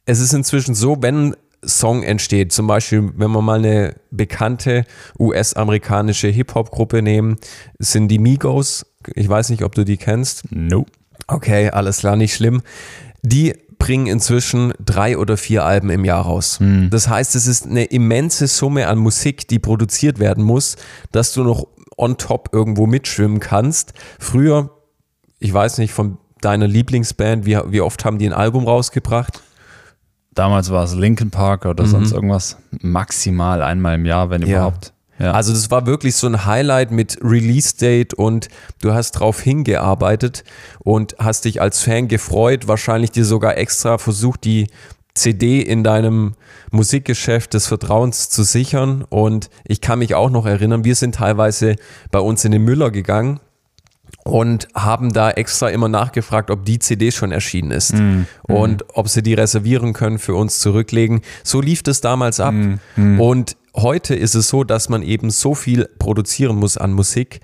Es 0.05 0.19
ist 0.19 0.33
inzwischen 0.33 0.75
so, 0.75 1.01
wenn 1.01 1.36
Song 1.63 2.03
entsteht, 2.03 2.53
zum 2.53 2.67
Beispiel, 2.67 3.11
wenn 3.15 3.31
wir 3.31 3.41
mal 3.41 3.59
eine 3.59 3.95
bekannte 4.11 4.85
US-amerikanische 5.19 6.27
Hip-Hop-Gruppe 6.27 7.01
nehmen, 7.01 7.37
sind 7.79 8.07
die 8.07 8.19
Migos. 8.19 8.85
Ich 9.15 9.27
weiß 9.27 9.49
nicht, 9.49 9.63
ob 9.63 9.75
du 9.75 9.83
die 9.83 9.97
kennst. 9.97 10.43
Nope. 10.51 10.91
Okay, 11.27 11.69
alles 11.69 11.97
klar, 11.97 12.15
nicht 12.15 12.33
schlimm. 12.33 12.61
Die 13.21 13.53
bringen 13.77 14.07
inzwischen 14.07 14.73
drei 14.83 15.17
oder 15.17 15.37
vier 15.37 15.63
Alben 15.63 15.89
im 15.89 16.05
Jahr 16.05 16.23
raus. 16.23 16.59
Das 16.89 17.07
heißt, 17.07 17.35
es 17.35 17.47
ist 17.47 17.65
eine 17.65 17.85
immense 17.85 18.47
Summe 18.47 18.87
an 18.87 18.97
Musik, 18.97 19.47
die 19.47 19.59
produziert 19.59 20.19
werden 20.19 20.43
muss, 20.43 20.75
dass 21.11 21.33
du 21.33 21.43
noch 21.43 21.67
on 21.97 22.17
top 22.17 22.49
irgendwo 22.51 22.87
mitschwimmen 22.87 23.39
kannst. 23.39 23.93
Früher, 24.19 24.69
ich 25.39 25.53
weiß 25.53 25.77
nicht, 25.77 25.93
von 25.93 26.17
deiner 26.41 26.67
Lieblingsband, 26.67 27.45
wie, 27.45 27.57
wie 27.67 27.81
oft 27.81 28.05
haben 28.05 28.17
die 28.17 28.27
ein 28.27 28.33
Album 28.33 28.65
rausgebracht? 28.65 29.41
Damals 30.39 30.72
war 30.72 30.86
es 30.86 30.96
Linkin 30.96 31.31
Park 31.31 31.65
oder 31.65 31.84
Mhm. 31.84 31.89
sonst 31.89 32.12
irgendwas. 32.13 32.55
Maximal 32.81 33.62
einmal 33.62 33.96
im 33.96 34.05
Jahr, 34.05 34.29
wenn 34.29 34.41
Ja. 34.43 34.48
überhaupt. 34.60 34.93
Ja. 35.19 35.31
Also 35.34 35.51
das 35.51 35.69
war 35.69 35.86
wirklich 35.86 36.15
so 36.15 36.27
ein 36.27 36.46
Highlight 36.46 36.91
mit 36.91 37.19
Release-Date 37.22 38.13
und 38.13 38.48
du 38.81 38.93
hast 38.93 39.12
drauf 39.12 39.41
hingearbeitet 39.41 40.46
und 40.79 41.17
hast 41.19 41.43
dich 41.43 41.62
als 41.62 41.84
Fan 41.84 42.08
gefreut, 42.08 42.69
wahrscheinlich 42.69 43.12
dir 43.12 43.25
sogar 43.25 43.58
extra 43.58 43.98
versucht, 43.98 44.46
die 44.46 44.67
CD 45.13 45.60
in 45.62 45.84
deinem 45.84 46.36
Musikgeschäft 46.72 47.53
des 47.53 47.67
Vertrauens 47.67 48.29
zu 48.29 48.43
sichern. 48.43 49.03
Und 49.10 49.50
ich 49.65 49.81
kann 49.81 50.00
mich 50.00 50.15
auch 50.15 50.29
noch 50.29 50.46
erinnern, 50.46 50.86
wir 50.86 50.96
sind 50.96 51.15
teilweise 51.15 51.75
bei 52.12 52.19
uns 52.19 52.46
in 52.46 52.53
den 52.53 52.63
Müller 52.63 52.91
gegangen 52.91 53.41
und 54.29 54.67
haben 54.75 55.12
da 55.12 55.31
extra 55.31 55.69
immer 55.69 55.89
nachgefragt, 55.89 56.51
ob 56.51 56.65
die 56.65 56.79
CD 56.79 57.12
schon 57.12 57.31
erschienen 57.31 57.71
ist 57.71 57.93
und 58.43 58.86
ob 58.93 59.09
sie 59.09 59.24
die 59.24 59.33
reservieren 59.33 59.93
können, 59.93 60.19
für 60.19 60.36
uns 60.36 60.59
zurücklegen. 60.59 61.21
So 61.43 61.62
lief 61.62 61.83
das 61.83 62.01
damals 62.01 62.39
ab. 62.39 62.53
Und 63.19 63.57
heute 63.75 64.15
ist 64.15 64.36
es 64.36 64.50
so, 64.50 64.63
dass 64.63 64.89
man 64.89 65.01
eben 65.01 65.29
so 65.29 65.55
viel 65.55 65.89
produzieren 66.00 66.57
muss 66.57 66.77
an 66.77 66.93
Musik, 66.93 67.39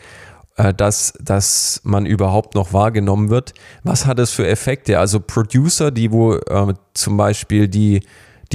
äh, 0.57 0.73
dass, 0.73 1.13
dass 1.19 1.81
man 1.83 2.05
überhaupt 2.05 2.55
noch 2.55 2.73
wahrgenommen 2.73 3.29
wird. 3.29 3.53
Was 3.83 4.05
hat 4.05 4.19
es 4.19 4.31
für 4.31 4.47
Effekte? 4.47 4.99
Also 4.99 5.19
Producer, 5.19 5.91
die 5.91 6.11
wo 6.11 6.35
äh, 6.35 6.73
zum 6.93 7.17
Beispiel 7.17 7.67
die 7.67 8.01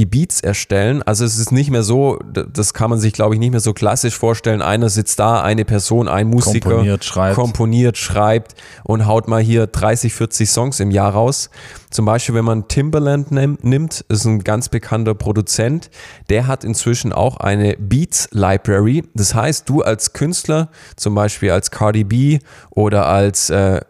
die 0.01 0.07
Beats 0.07 0.41
erstellen. 0.41 1.03
Also 1.03 1.27
es 1.27 1.37
ist 1.39 1.53
nicht 1.53 1.71
mehr 1.71 1.83
so, 1.83 2.19
das 2.33 2.73
kann 2.73 2.89
man 2.89 2.99
sich, 2.99 3.13
glaube 3.13 3.35
ich, 3.35 3.39
nicht 3.39 3.51
mehr 3.51 3.61
so 3.61 3.75
klassisch 3.75 4.17
vorstellen. 4.17 4.63
Einer 4.63 4.89
sitzt 4.89 5.19
da, 5.19 5.43
eine 5.43 5.67
Person, 5.67 6.09
ein 6.09 6.27
Musiker, 6.27 6.71
Komponiert, 6.71 7.05
schreibt. 7.05 7.35
komponiert, 7.37 7.99
schreibt 7.99 8.55
und 8.83 9.07
haut 9.07 9.29
mal 9.29 9.43
hier 9.43 9.67
30, 9.67 10.15
40 10.15 10.49
Songs 10.51 10.81
im 10.81 10.91
Jahr 10.91 11.13
raus. 11.13 11.51
Zum 11.91 12.07
Beispiel, 12.07 12.35
wenn 12.35 12.47
man 12.47 12.67
Timberland 12.69 13.31
nimm- 13.31 13.59
nimmt, 13.61 14.03
ist 14.09 14.25
ein 14.25 14.43
ganz 14.43 14.71
bekannter 14.71 15.13
Produzent, 15.15 15.91
der 16.31 16.47
hat 16.47 16.65
inzwischen 16.65 17.13
auch 17.13 17.37
eine 17.37 17.77
Beats 17.79 18.29
Library. 18.33 19.05
Das 19.15 19.35
heißt, 19.35 19.69
du 19.69 19.83
als 19.83 20.15
Künstler, 20.15 20.71
zum 20.97 21.15
Beispiel 21.15 21.51
als 21.51 21.71
Cardi 21.71 22.05
B 22.05 22.39
oder 22.71 23.07
als 23.07 23.51
äh, 23.51 23.83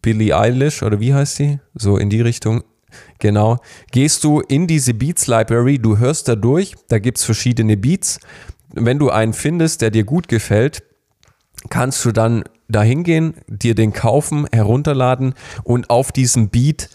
Billie 0.00 0.36
Eilish 0.36 0.82
oder 0.82 0.98
wie 0.98 1.14
heißt 1.14 1.36
sie? 1.36 1.60
So 1.74 1.98
in 1.98 2.10
die 2.10 2.20
Richtung. 2.20 2.64
Genau. 3.22 3.58
Gehst 3.92 4.24
du 4.24 4.40
in 4.40 4.66
diese 4.66 4.94
Beats 4.94 5.28
Library, 5.28 5.78
du 5.78 5.96
hörst 5.96 6.26
da 6.26 6.34
durch, 6.34 6.74
da 6.88 6.98
gibt 6.98 7.18
es 7.18 7.24
verschiedene 7.24 7.76
Beats. 7.76 8.18
Wenn 8.74 8.98
du 8.98 9.10
einen 9.10 9.32
findest, 9.32 9.80
der 9.80 9.90
dir 9.92 10.02
gut 10.02 10.26
gefällt, 10.26 10.82
kannst 11.70 12.04
du 12.04 12.10
dann 12.10 12.42
dahin 12.68 13.04
gehen, 13.04 13.34
dir 13.46 13.76
den 13.76 13.92
kaufen, 13.92 14.48
herunterladen 14.50 15.34
und 15.62 15.88
auf 15.88 16.10
diesem 16.10 16.48
Beat 16.48 16.88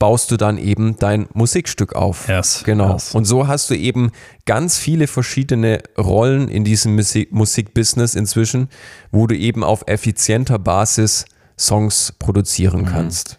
baust 0.00 0.32
du 0.32 0.36
dann 0.36 0.58
eben 0.58 0.96
dein 0.98 1.28
Musikstück 1.32 1.94
auf. 1.94 2.26
Yes, 2.28 2.62
genau. 2.64 2.94
yes. 2.94 3.14
Und 3.14 3.24
so 3.24 3.46
hast 3.46 3.70
du 3.70 3.74
eben 3.76 4.10
ganz 4.46 4.78
viele 4.78 5.06
verschiedene 5.06 5.80
Rollen 5.96 6.48
in 6.48 6.64
diesem 6.64 6.96
Musik 6.96 7.30
Musikbusiness 7.32 8.16
inzwischen, 8.16 8.68
wo 9.12 9.28
du 9.28 9.36
eben 9.36 9.62
auf 9.62 9.84
effizienter 9.86 10.58
Basis 10.58 11.24
Songs 11.56 12.12
produzieren 12.18 12.80
Mhm. 12.82 12.86
kannst. 12.86 13.38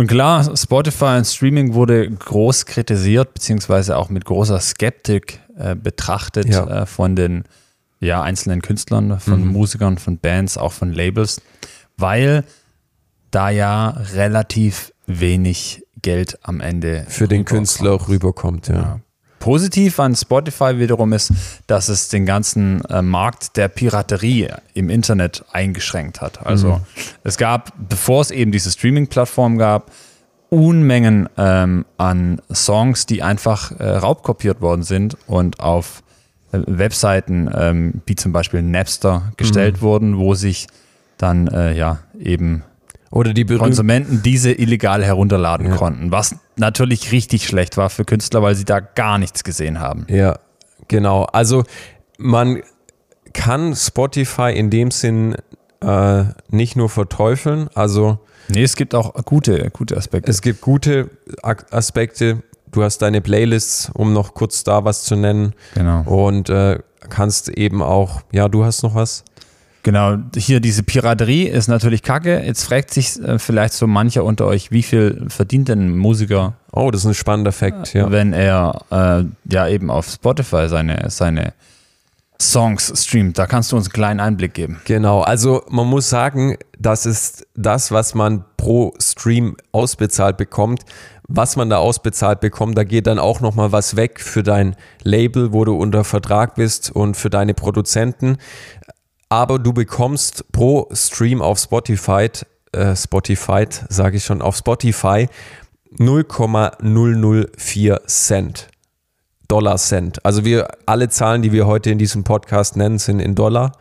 Und 0.00 0.06
klar, 0.06 0.56
Spotify 0.56 1.16
und 1.18 1.26
Streaming 1.26 1.74
wurde 1.74 2.10
groß 2.10 2.64
kritisiert, 2.64 3.34
beziehungsweise 3.34 3.98
auch 3.98 4.08
mit 4.08 4.24
großer 4.24 4.58
Skeptik 4.58 5.40
äh, 5.58 5.74
betrachtet 5.76 6.48
Ja. 6.48 6.84
äh, 6.84 6.86
von 6.86 7.16
den 7.16 7.44
ja, 7.98 8.22
einzelnen 8.22 8.62
Künstlern, 8.62 9.20
von 9.20 9.42
Mhm. 9.44 9.52
Musikern, 9.52 9.98
von 9.98 10.16
Bands, 10.16 10.56
auch 10.56 10.72
von 10.72 10.94
Labels, 10.94 11.42
weil 11.98 12.44
da 13.30 13.50
ja 13.50 13.90
relativ 14.14 14.94
wenig 15.06 15.84
Geld 16.00 16.38
am 16.44 16.60
Ende 16.62 17.04
Für 17.08 17.28
den. 17.28 17.44
Künstler 17.44 18.08
rüberkommt, 18.08 18.68
ja. 18.68 19.00
Positiv 19.40 19.98
an 19.98 20.14
Spotify 20.14 20.78
wiederum 20.78 21.12
ist, 21.12 21.32
dass 21.66 21.88
es 21.88 22.08
den 22.08 22.26
ganzen 22.26 22.84
äh, 22.84 23.02
Markt 23.02 23.56
der 23.56 23.68
Piraterie 23.68 24.50
im 24.74 24.90
Internet 24.90 25.44
eingeschränkt 25.50 26.20
hat. 26.20 26.46
Also 26.46 26.80
es 27.24 27.38
gab, 27.38 27.72
bevor 27.88 28.20
es 28.20 28.30
eben 28.30 28.52
diese 28.52 28.70
Streaming-Plattform 28.70 29.58
gab, 29.58 29.90
Unmengen 30.50 31.28
ähm, 31.38 31.84
an 31.96 32.42
Songs, 32.52 33.06
die 33.06 33.22
einfach 33.22 33.70
äh, 33.78 33.88
raubkopiert 33.88 34.60
worden 34.60 34.82
sind 34.82 35.16
und 35.28 35.60
auf 35.60 36.02
äh, 36.52 36.58
Webseiten 36.66 37.48
ähm, 37.54 38.02
wie 38.04 38.16
zum 38.16 38.32
Beispiel 38.32 38.60
Napster 38.60 39.32
gestellt 39.36 39.80
wurden, 39.80 40.18
wo 40.18 40.34
sich 40.34 40.66
dann 41.18 41.46
äh, 41.46 41.72
ja 41.72 42.00
eben 42.18 42.64
Oder 43.10 43.34
die 43.34 43.44
Konsumenten 43.44 44.22
diese 44.22 44.52
illegal 44.52 45.04
herunterladen 45.04 45.72
konnten, 45.72 46.12
was 46.12 46.36
natürlich 46.56 47.10
richtig 47.10 47.44
schlecht 47.46 47.76
war 47.76 47.90
für 47.90 48.04
Künstler, 48.04 48.42
weil 48.42 48.54
sie 48.54 48.64
da 48.64 48.78
gar 48.78 49.18
nichts 49.18 49.42
gesehen 49.42 49.80
haben. 49.80 50.06
Ja, 50.08 50.38
genau. 50.86 51.24
Also 51.24 51.64
man 52.18 52.62
kann 53.32 53.74
Spotify 53.74 54.52
in 54.54 54.70
dem 54.70 54.92
Sinn 54.92 55.34
äh, 55.80 56.24
nicht 56.50 56.76
nur 56.76 56.88
verteufeln. 56.88 57.68
Also 57.74 58.18
Nee, 58.48 58.62
es 58.64 58.74
gibt 58.76 58.94
auch 58.94 59.14
gute, 59.24 59.70
gute 59.70 59.96
Aspekte. 59.96 60.30
es 60.30 60.42
gibt 60.42 60.60
gute 60.60 61.10
Aspekte. 61.42 62.42
Du 62.72 62.82
hast 62.82 62.98
deine 62.98 63.20
Playlists, 63.20 63.90
um 63.94 64.12
noch 64.12 64.34
kurz 64.34 64.64
da 64.64 64.84
was 64.84 65.02
zu 65.04 65.16
nennen. 65.16 65.54
genau. 65.74 66.02
Und 66.02 66.48
äh, 66.50 66.78
kannst 67.08 67.48
eben 67.48 67.82
auch, 67.82 68.22
ja, 68.32 68.48
du 68.48 68.64
hast 68.64 68.82
noch 68.82 68.94
was? 68.94 69.24
Genau, 69.82 70.16
hier 70.36 70.60
diese 70.60 70.82
Piraterie 70.82 71.44
ist 71.44 71.68
natürlich 71.68 72.02
kacke. 72.02 72.40
Jetzt 72.40 72.64
fragt 72.64 72.92
sich 72.92 73.18
äh, 73.22 73.38
vielleicht 73.38 73.72
so 73.72 73.86
mancher 73.86 74.24
unter 74.24 74.46
euch, 74.46 74.70
wie 74.70 74.82
viel 74.82 75.24
verdient 75.28 75.68
denn 75.68 75.86
ein 75.86 75.96
Musiker, 75.96 76.54
Oh, 76.72 76.90
das 76.90 77.02
ist 77.02 77.06
ein 77.08 77.14
spannender 77.14 77.52
Fakt, 77.52 77.94
ja. 77.94 78.10
wenn 78.10 78.32
er 78.32 78.82
äh, 78.90 79.24
ja 79.52 79.68
eben 79.68 79.90
auf 79.90 80.08
Spotify 80.08 80.68
seine, 80.68 81.10
seine 81.10 81.52
Songs 82.40 82.92
streamt. 82.96 83.38
Da 83.38 83.46
kannst 83.46 83.72
du 83.72 83.76
uns 83.76 83.86
einen 83.86 83.92
kleinen 83.92 84.20
Einblick 84.20 84.54
geben. 84.54 84.80
Genau, 84.84 85.20
also 85.20 85.62
man 85.68 85.86
muss 85.86 86.08
sagen, 86.08 86.56
das 86.78 87.06
ist 87.06 87.46
das, 87.54 87.90
was 87.90 88.14
man 88.14 88.44
pro 88.56 88.94
Stream 89.00 89.56
ausbezahlt 89.72 90.36
bekommt. 90.36 90.84
Was 91.32 91.54
man 91.54 91.70
da 91.70 91.76
ausbezahlt 91.76 92.40
bekommt, 92.40 92.76
da 92.76 92.82
geht 92.82 93.06
dann 93.06 93.20
auch 93.20 93.40
nochmal 93.40 93.70
was 93.70 93.94
weg 93.94 94.20
für 94.20 94.42
dein 94.42 94.74
Label, 95.04 95.52
wo 95.52 95.64
du 95.64 95.76
unter 95.76 96.02
Vertrag 96.02 96.56
bist 96.56 96.90
und 96.90 97.16
für 97.16 97.30
deine 97.30 97.54
Produzenten. 97.54 98.38
Aber 99.30 99.60
du 99.60 99.72
bekommst 99.72 100.52
pro 100.52 100.88
Stream 100.92 101.40
auf 101.40 101.58
Spotify, 101.58 102.28
äh, 102.72 102.96
Spotify, 102.96 103.66
sage 103.88 104.16
ich 104.16 104.24
schon, 104.24 104.42
auf 104.42 104.56
Spotify 104.56 105.28
0,004 105.98 108.00
Cent. 108.06 108.68
Dollar 109.46 109.76
Cent. 109.78 110.24
Also 110.24 110.44
wir 110.44 110.66
alle 110.86 111.08
Zahlen, 111.08 111.42
die 111.42 111.52
wir 111.52 111.66
heute 111.66 111.90
in 111.90 111.98
diesem 111.98 112.24
Podcast 112.24 112.76
nennen, 112.76 112.98
sind 112.98 113.20
in 113.20 113.34
Dollar. 113.34 113.72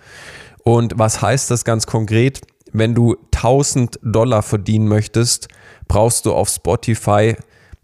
Und 0.64 0.98
was 0.98 1.22
heißt 1.22 1.52
das 1.52 1.66
ganz 1.66 1.86
konkret? 1.88 2.42
Wenn 2.72 2.96
du 2.96 3.18
1000 3.34 4.00
Dollar 4.04 4.44
verdienen 4.44 4.88
möchtest, 4.88 5.48
brauchst 5.88 6.26
du 6.26 6.34
auf 6.34 6.50
Spotify, 6.50 7.36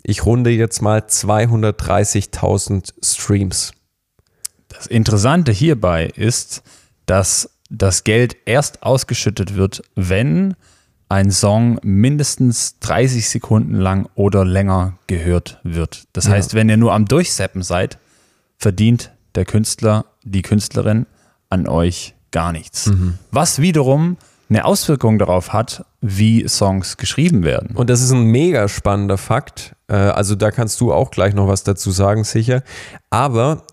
ich 0.04 0.26
runde 0.26 0.52
jetzt 0.52 0.82
mal 0.82 1.00
230.000 1.00 2.94
Streams. 3.04 3.72
Das 4.68 4.88
Interessante 4.88 5.52
hierbei 5.52 6.12
ist, 6.16 6.64
dass 7.06 7.50
das 7.70 8.04
Geld 8.04 8.36
erst 8.46 8.84
ausgeschüttet 8.84 9.56
wird, 9.56 9.84
wenn 9.96 10.56
ein 11.10 11.32
Song 11.32 11.80
mindestens 11.84 12.80
30 12.80 13.30
Sekunden 13.30 13.76
lang 13.76 14.10
oder 14.16 14.44
länger 14.44 14.98
gehört 15.08 15.60
wird. 15.64 16.06
Das 16.14 16.28
heißt, 16.28 16.54
wenn 16.56 16.70
ihr 16.70 16.78
nur 16.78 16.94
am 16.94 17.06
Durchseppen 17.06 17.62
seid, 17.64 18.00
verdient 18.58 19.12
der 19.36 19.46
Künstler, 19.46 20.06
die 20.24 20.42
Künstlerin 20.42 21.06
an 21.50 21.68
euch 21.68 22.16
gar 22.32 22.52
nichts. 22.52 22.92
Was 23.32 23.60
wiederum 23.62 24.18
eine 24.50 24.66
Auswirkung 24.66 25.18
darauf 25.20 25.54
hat, 25.54 25.86
wie 26.02 26.48
Songs 26.48 26.98
geschrieben 26.98 27.44
werden. 27.44 27.76
Und 27.76 27.90
das 27.90 28.02
ist 28.02 28.12
ein 28.12 28.26
mega 28.26 28.68
spannender 28.68 29.18
Fakt. 29.18 29.76
Äh, 29.88 29.96
Also 29.96 30.36
da 30.36 30.52
kannst 30.52 30.80
du 30.82 30.94
auch 30.94 31.10
gleich 31.12 31.34
noch 31.34 31.48
was 31.48 31.64
dazu 31.64 31.92
sagen, 31.92 32.24
sicher. 32.24 32.62
Aber 33.10 33.64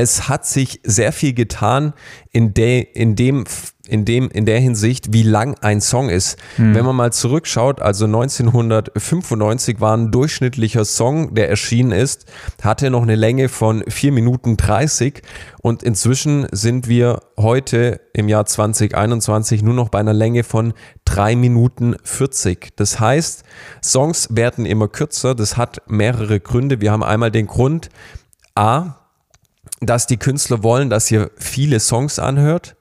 es 0.00 0.30
hat 0.30 0.46
sich 0.46 0.80
sehr 0.82 1.12
viel 1.12 1.34
getan 1.34 1.92
in, 2.32 2.54
der, 2.54 2.96
in, 2.96 3.16
dem, 3.16 3.44
in, 3.86 4.06
dem, 4.06 4.30
in 4.30 4.46
der 4.46 4.58
Hinsicht, 4.58 5.12
wie 5.12 5.22
lang 5.22 5.56
ein 5.60 5.82
Song 5.82 6.08
ist. 6.08 6.38
Wenn 6.56 6.86
man 6.86 6.96
mal 6.96 7.12
zurückschaut, 7.12 7.82
also 7.82 8.06
1995 8.06 9.78
war 9.80 9.94
ein 9.94 10.10
durchschnittlicher 10.10 10.86
Song, 10.86 11.34
der 11.34 11.50
erschienen 11.50 11.92
ist, 11.92 12.24
hatte 12.62 12.88
noch 12.88 13.02
eine 13.02 13.14
Länge 13.14 13.50
von 13.50 13.84
4 13.86 14.12
Minuten 14.12 14.56
30 14.56 15.22
und 15.60 15.82
inzwischen 15.82 16.46
sind 16.50 16.88
wir 16.88 17.20
heute 17.36 18.00
im 18.14 18.30
Jahr 18.30 18.46
2021 18.46 19.62
nur 19.62 19.74
noch 19.74 19.90
bei 19.90 19.98
einer 19.98 20.14
Länge 20.14 20.44
von 20.44 20.72
3 21.04 21.36
Minuten 21.36 21.94
40. 22.04 22.74
Das 22.76 23.00
heißt, 23.00 23.44
Songs 23.84 24.28
werden 24.30 24.64
immer 24.64 24.88
kürzer, 24.88 25.34
das 25.34 25.58
hat 25.58 25.82
mehrere 25.88 26.40
Gründe. 26.40 26.80
Wir 26.80 26.90
haben 26.90 27.02
einmal 27.02 27.30
den 27.30 27.48
Grund, 27.48 27.90
A, 28.54 28.99
dass 29.80 30.06
die 30.06 30.16
Künstler 30.16 30.62
wollen, 30.62 30.90
dass 30.90 31.10
ihr 31.10 31.30
viele 31.36 31.80
Songs 31.80 32.18
anhört. 32.18 32.76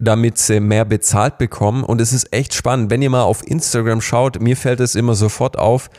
damit 0.00 0.38
sie 0.38 0.60
mehr 0.60 0.84
bezahlt 0.84 1.38
bekommen. 1.38 1.82
Und 1.82 2.00
es 2.00 2.12
ist 2.12 2.32
echt 2.32 2.54
spannend. 2.54 2.88
Wenn 2.88 3.02
ihr 3.02 3.10
mal 3.10 3.22
auf 3.24 3.44
Instagram 3.44 4.00
schaut, 4.00 4.40
mir 4.40 4.56
fällt 4.56 4.78
es 4.78 4.94
immer 4.94 5.14
sofort 5.16 5.58
auf. 5.58 5.90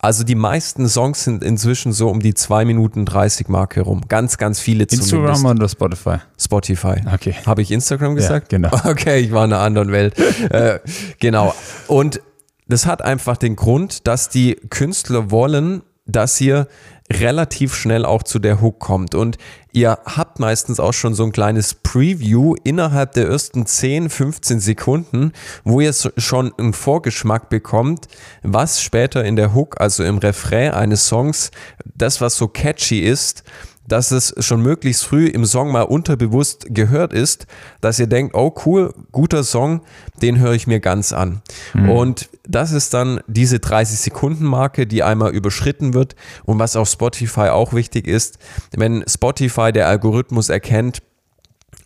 Also 0.00 0.24
die 0.24 0.34
meisten 0.34 0.88
Songs 0.88 1.22
sind 1.22 1.44
inzwischen 1.44 1.92
so 1.92 2.08
um 2.08 2.18
die 2.18 2.34
2 2.34 2.64
Minuten 2.64 3.04
30 3.04 3.48
Mark 3.48 3.76
herum. 3.76 4.02
Ganz, 4.08 4.38
ganz 4.38 4.58
viele 4.58 4.84
Instagram 4.84 5.36
zumindest. 5.36 5.46
oder 5.46 5.68
Spotify? 5.68 6.16
Spotify. 6.36 6.96
Okay. 7.14 7.36
Habe 7.46 7.62
ich 7.62 7.70
Instagram 7.70 8.16
gesagt? 8.16 8.50
Ja, 8.50 8.58
genau. 8.58 8.70
Okay, 8.84 9.20
ich 9.20 9.30
war 9.30 9.44
in 9.44 9.52
einer 9.52 9.62
anderen 9.62 9.92
Welt. 9.92 10.18
äh, 10.50 10.80
genau. 11.20 11.54
Und 11.86 12.20
das 12.66 12.86
hat 12.86 13.02
einfach 13.02 13.36
den 13.36 13.54
Grund, 13.54 14.06
dass 14.08 14.28
die 14.28 14.56
Künstler 14.68 15.30
wollen, 15.30 15.82
dass 16.06 16.40
ihr 16.40 16.66
relativ 17.12 17.74
schnell 17.74 18.04
auch 18.04 18.22
zu 18.22 18.38
der 18.38 18.60
Hook 18.60 18.78
kommt. 18.78 19.14
Und 19.14 19.36
ihr 19.72 19.98
habt 20.04 20.40
meistens 20.40 20.80
auch 20.80 20.92
schon 20.92 21.14
so 21.14 21.24
ein 21.24 21.32
kleines 21.32 21.74
Preview 21.74 22.54
innerhalb 22.64 23.12
der 23.12 23.28
ersten 23.28 23.66
10, 23.66 24.08
15 24.08 24.60
Sekunden, 24.60 25.32
wo 25.64 25.80
ihr 25.80 25.92
schon 26.16 26.52
einen 26.56 26.72
Vorgeschmack 26.72 27.50
bekommt, 27.50 28.08
was 28.42 28.80
später 28.80 29.24
in 29.24 29.36
der 29.36 29.54
Hook, 29.54 29.80
also 29.80 30.02
im 30.04 30.18
Refrain 30.18 30.72
eines 30.72 31.06
Songs, 31.06 31.50
das, 31.84 32.20
was 32.20 32.36
so 32.36 32.48
catchy 32.48 33.00
ist, 33.00 33.44
dass 33.86 34.10
es 34.10 34.34
schon 34.38 34.62
möglichst 34.62 35.04
früh 35.04 35.26
im 35.26 35.44
Song 35.44 35.72
mal 35.72 35.82
unterbewusst 35.82 36.66
gehört 36.70 37.12
ist, 37.12 37.46
dass 37.80 37.98
ihr 37.98 38.06
denkt, 38.06 38.34
oh 38.34 38.54
cool, 38.64 38.94
guter 39.12 39.44
Song, 39.44 39.82
den 40.22 40.38
höre 40.38 40.52
ich 40.52 40.66
mir 40.66 40.80
ganz 40.80 41.12
an. 41.12 41.42
Mhm. 41.74 41.90
Und 41.90 42.30
das 42.46 42.72
ist 42.72 42.94
dann 42.94 43.20
diese 43.26 43.58
30 43.60 43.98
Sekunden 43.98 44.44
Marke, 44.44 44.86
die 44.86 45.02
einmal 45.02 45.34
überschritten 45.34 45.94
wird 45.94 46.14
und 46.44 46.58
was 46.58 46.76
auf 46.76 46.88
Spotify 46.88 47.48
auch 47.48 47.72
wichtig 47.72 48.06
ist, 48.06 48.38
wenn 48.76 49.04
Spotify 49.08 49.72
der 49.72 49.88
Algorithmus 49.88 50.48
erkennt, 50.48 51.02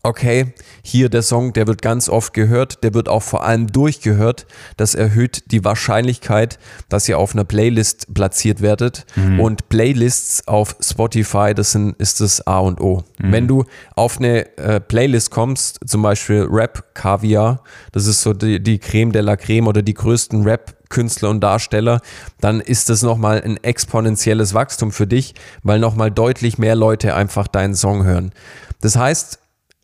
okay, 0.03 0.55
hier 0.83 1.09
der 1.09 1.23
Song, 1.23 1.53
der 1.53 1.67
wird 1.67 1.83
ganz 1.83 2.09
oft 2.09 2.33
gehört, 2.33 2.83
der 2.83 2.95
wird 2.95 3.09
auch 3.09 3.23
vor 3.23 3.45
allem 3.45 3.67
durchgehört. 3.67 4.47
Das 4.77 4.95
erhöht 4.95 5.51
die 5.51 5.65
Wahrscheinlichkeit, 5.65 6.59
dass 6.89 7.09
ihr 7.09 7.19
auf 7.19 7.35
einer 7.35 7.45
Playlist 7.45 8.15
platziert 8.15 8.61
werdet. 8.61 9.07
Mhm. 9.17 9.41
Und 9.41 9.69
Playlists 9.69 10.47
auf 10.47 10.77
Spotify, 10.81 11.53
das 11.55 11.73
sind, 11.73 11.97
ist 11.99 12.21
das 12.21 12.47
A 12.47 12.59
und 12.61 12.81
O. 12.81 13.05
Mhm. 13.19 13.33
Wenn 13.33 13.49
du 13.49 13.65
auf 13.97 14.19
eine 14.19 14.57
äh, 14.57 14.81
Playlist 14.81 15.31
kommst, 15.31 15.81
zum 15.87 16.03
Beispiel 16.03 16.47
Rap 16.49 16.95
Kaviar, 16.95 17.63
das 17.93 18.07
ist 18.07 18.23
so 18.23 18.33
die, 18.33 18.63
die 18.63 18.79
Creme 18.79 19.13
de 19.13 19.23
la 19.23 19.37
Creme 19.37 19.67
oder 19.67 19.83
die 19.83 19.95
größten 19.95 20.43
Rap 20.45 20.77
Künstler 20.89 21.31
und 21.31 21.41
Darsteller, 21.41 22.01
dann 22.41 22.61
ist 22.61 22.89
das 22.89 23.03
nochmal 23.03 23.43
ein 23.43 23.63
exponentielles 23.63 24.55
Wachstum 24.55 24.91
für 24.91 25.07
dich, 25.07 25.35
weil 25.63 25.81
nochmal 25.81 26.11
deutlich 26.11 26.57
mehr 26.57 26.75
Leute 26.75 27.15
einfach 27.15 27.47
deinen 27.47 27.75
Song 27.75 28.05
hören. 28.05 28.33
Das 28.81 28.97
heißt, 28.97 29.39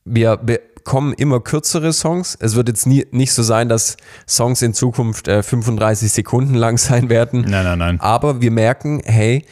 wir 0.05 0.37
bekommen 0.37 1.15
immer 1.15 1.41
kürzere 1.41 1.93
Songs. 1.93 2.37
Es 2.39 2.55
wird 2.57 2.69
jetzt 2.69 2.87
nie, 2.87 3.07
nicht 3.11 3.33
so 3.33 3.43
sein, 3.43 3.69
dass 3.69 3.97
Songs 4.29 4.63
in 4.63 4.75
Zukunft 4.75 5.29
äh, 5.29 5.43
35 5.43 6.13
Sekunden 6.13 6.55
lang 6.55 6.79
sein 6.79 7.09
werden. 7.09 7.43
Nein, 7.43 7.65
nein, 7.65 7.79
nein. 7.79 8.01
Aber 8.01 8.41
wir 8.41 8.51
merken, 8.51 9.01
hey, 9.05 9.45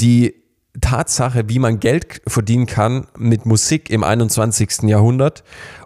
die 0.00 0.34
Tatsache, 0.80 1.48
wie 1.48 1.58
man 1.58 1.80
Geld 1.80 2.20
verdienen 2.26 2.66
kann 2.66 3.06
mit 3.16 3.46
Musik 3.46 3.88
im 3.88 4.04
21. 4.04 4.82
Jahrhundert 4.82 5.42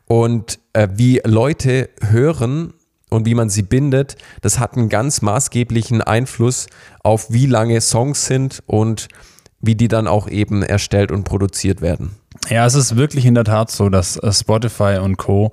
und 0.07 0.59
äh, 0.73 0.89
wie 0.95 1.21
Leute 1.25 1.91
hören 2.03 2.75
und 3.09 3.27
wie 3.27 3.35
man 3.35 3.49
sie 3.49 3.63
bindet, 3.63 4.17
das 4.41 4.59
hat 4.59 4.77
einen 4.77 4.89
ganz 4.89 5.23
maßgeblichen 5.23 6.03
Einfluss 6.03 6.67
auf 7.03 7.31
wie 7.31 7.47
lange 7.47 7.81
Songs 7.81 8.27
sind 8.27 8.63
und 8.67 9.09
wie 9.61 9.77
die 9.77 9.89
dann 9.89 10.09
auch 10.09 10.29
eben 10.29 10.63
erstellt 10.63 11.13
und 11.13 11.25
produziert 11.25 11.81
werden. 11.81 12.20
Ja, 12.49 12.67
es 12.67 12.75
ist 12.75 12.97
wirklich 12.97 13.27
in 13.27 13.35
der 13.35 13.45
Tat 13.45 13.71
so, 13.71 13.89
dass 13.89 14.17
äh, 14.17 14.33
Spotify 14.33 14.99
und 15.03 15.17
Co. 15.17 15.51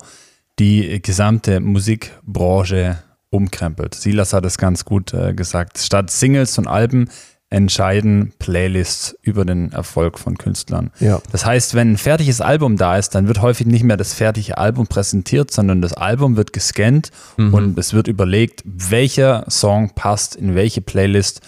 die 0.58 1.00
gesamte 1.02 1.60
Musikbranche 1.60 2.98
umkrempelt. 3.30 3.94
Silas 3.94 4.32
hat 4.32 4.44
es 4.44 4.58
ganz 4.58 4.84
gut 4.84 5.12
äh, 5.12 5.34
gesagt. 5.34 5.78
Statt 5.78 6.10
Singles 6.10 6.58
und 6.58 6.66
Alben 6.66 7.08
entscheiden 7.50 8.32
Playlists 8.38 9.16
über 9.22 9.44
den 9.44 9.72
Erfolg 9.72 10.18
von 10.18 10.36
Künstlern. 10.36 10.90
Ja. 11.00 11.20
Das 11.32 11.46
heißt, 11.46 11.74
wenn 11.74 11.92
ein 11.92 11.96
fertiges 11.96 12.42
Album 12.42 12.76
da 12.76 12.98
ist, 12.98 13.14
dann 13.14 13.26
wird 13.26 13.40
häufig 13.40 13.66
nicht 13.66 13.84
mehr 13.84 13.96
das 13.96 14.12
fertige 14.12 14.58
Album 14.58 14.86
präsentiert, 14.86 15.50
sondern 15.50 15.80
das 15.80 15.94
Album 15.94 16.36
wird 16.36 16.52
gescannt 16.52 17.10
mhm. 17.38 17.54
und 17.54 17.78
es 17.78 17.94
wird 17.94 18.06
überlegt, 18.06 18.62
welcher 18.64 19.46
Song 19.48 19.94
passt 19.94 20.36
in 20.36 20.54
welche 20.54 20.82
Playlist 20.82 21.40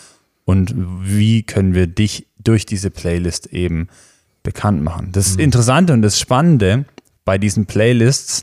und 0.46 0.74
wie 0.74 1.42
können 1.42 1.74
wir 1.74 1.86
dich 1.86 2.26
durch 2.38 2.64
diese 2.64 2.90
Playlist 2.90 3.48
eben 3.48 3.88
bekannt 4.42 4.82
machen. 4.82 5.10
Das 5.12 5.34
mhm. 5.34 5.40
Interessante 5.40 5.92
und 5.92 6.02
das 6.02 6.18
Spannende 6.18 6.84
bei 7.24 7.38
diesen 7.38 7.66
Playlists 7.66 8.42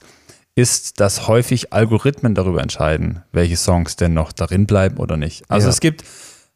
ist, 0.56 1.00
dass 1.00 1.28
häufig 1.28 1.72
Algorithmen 1.72 2.34
darüber 2.34 2.62
entscheiden, 2.62 3.22
welche 3.32 3.58
Songs 3.58 3.96
denn 3.96 4.14
noch 4.14 4.32
darin 4.32 4.66
bleiben 4.66 4.98
oder 4.98 5.16
nicht. 5.16 5.44
Also 5.50 5.68
ja. 5.68 5.72
es 5.72 5.80
gibt 5.80 6.04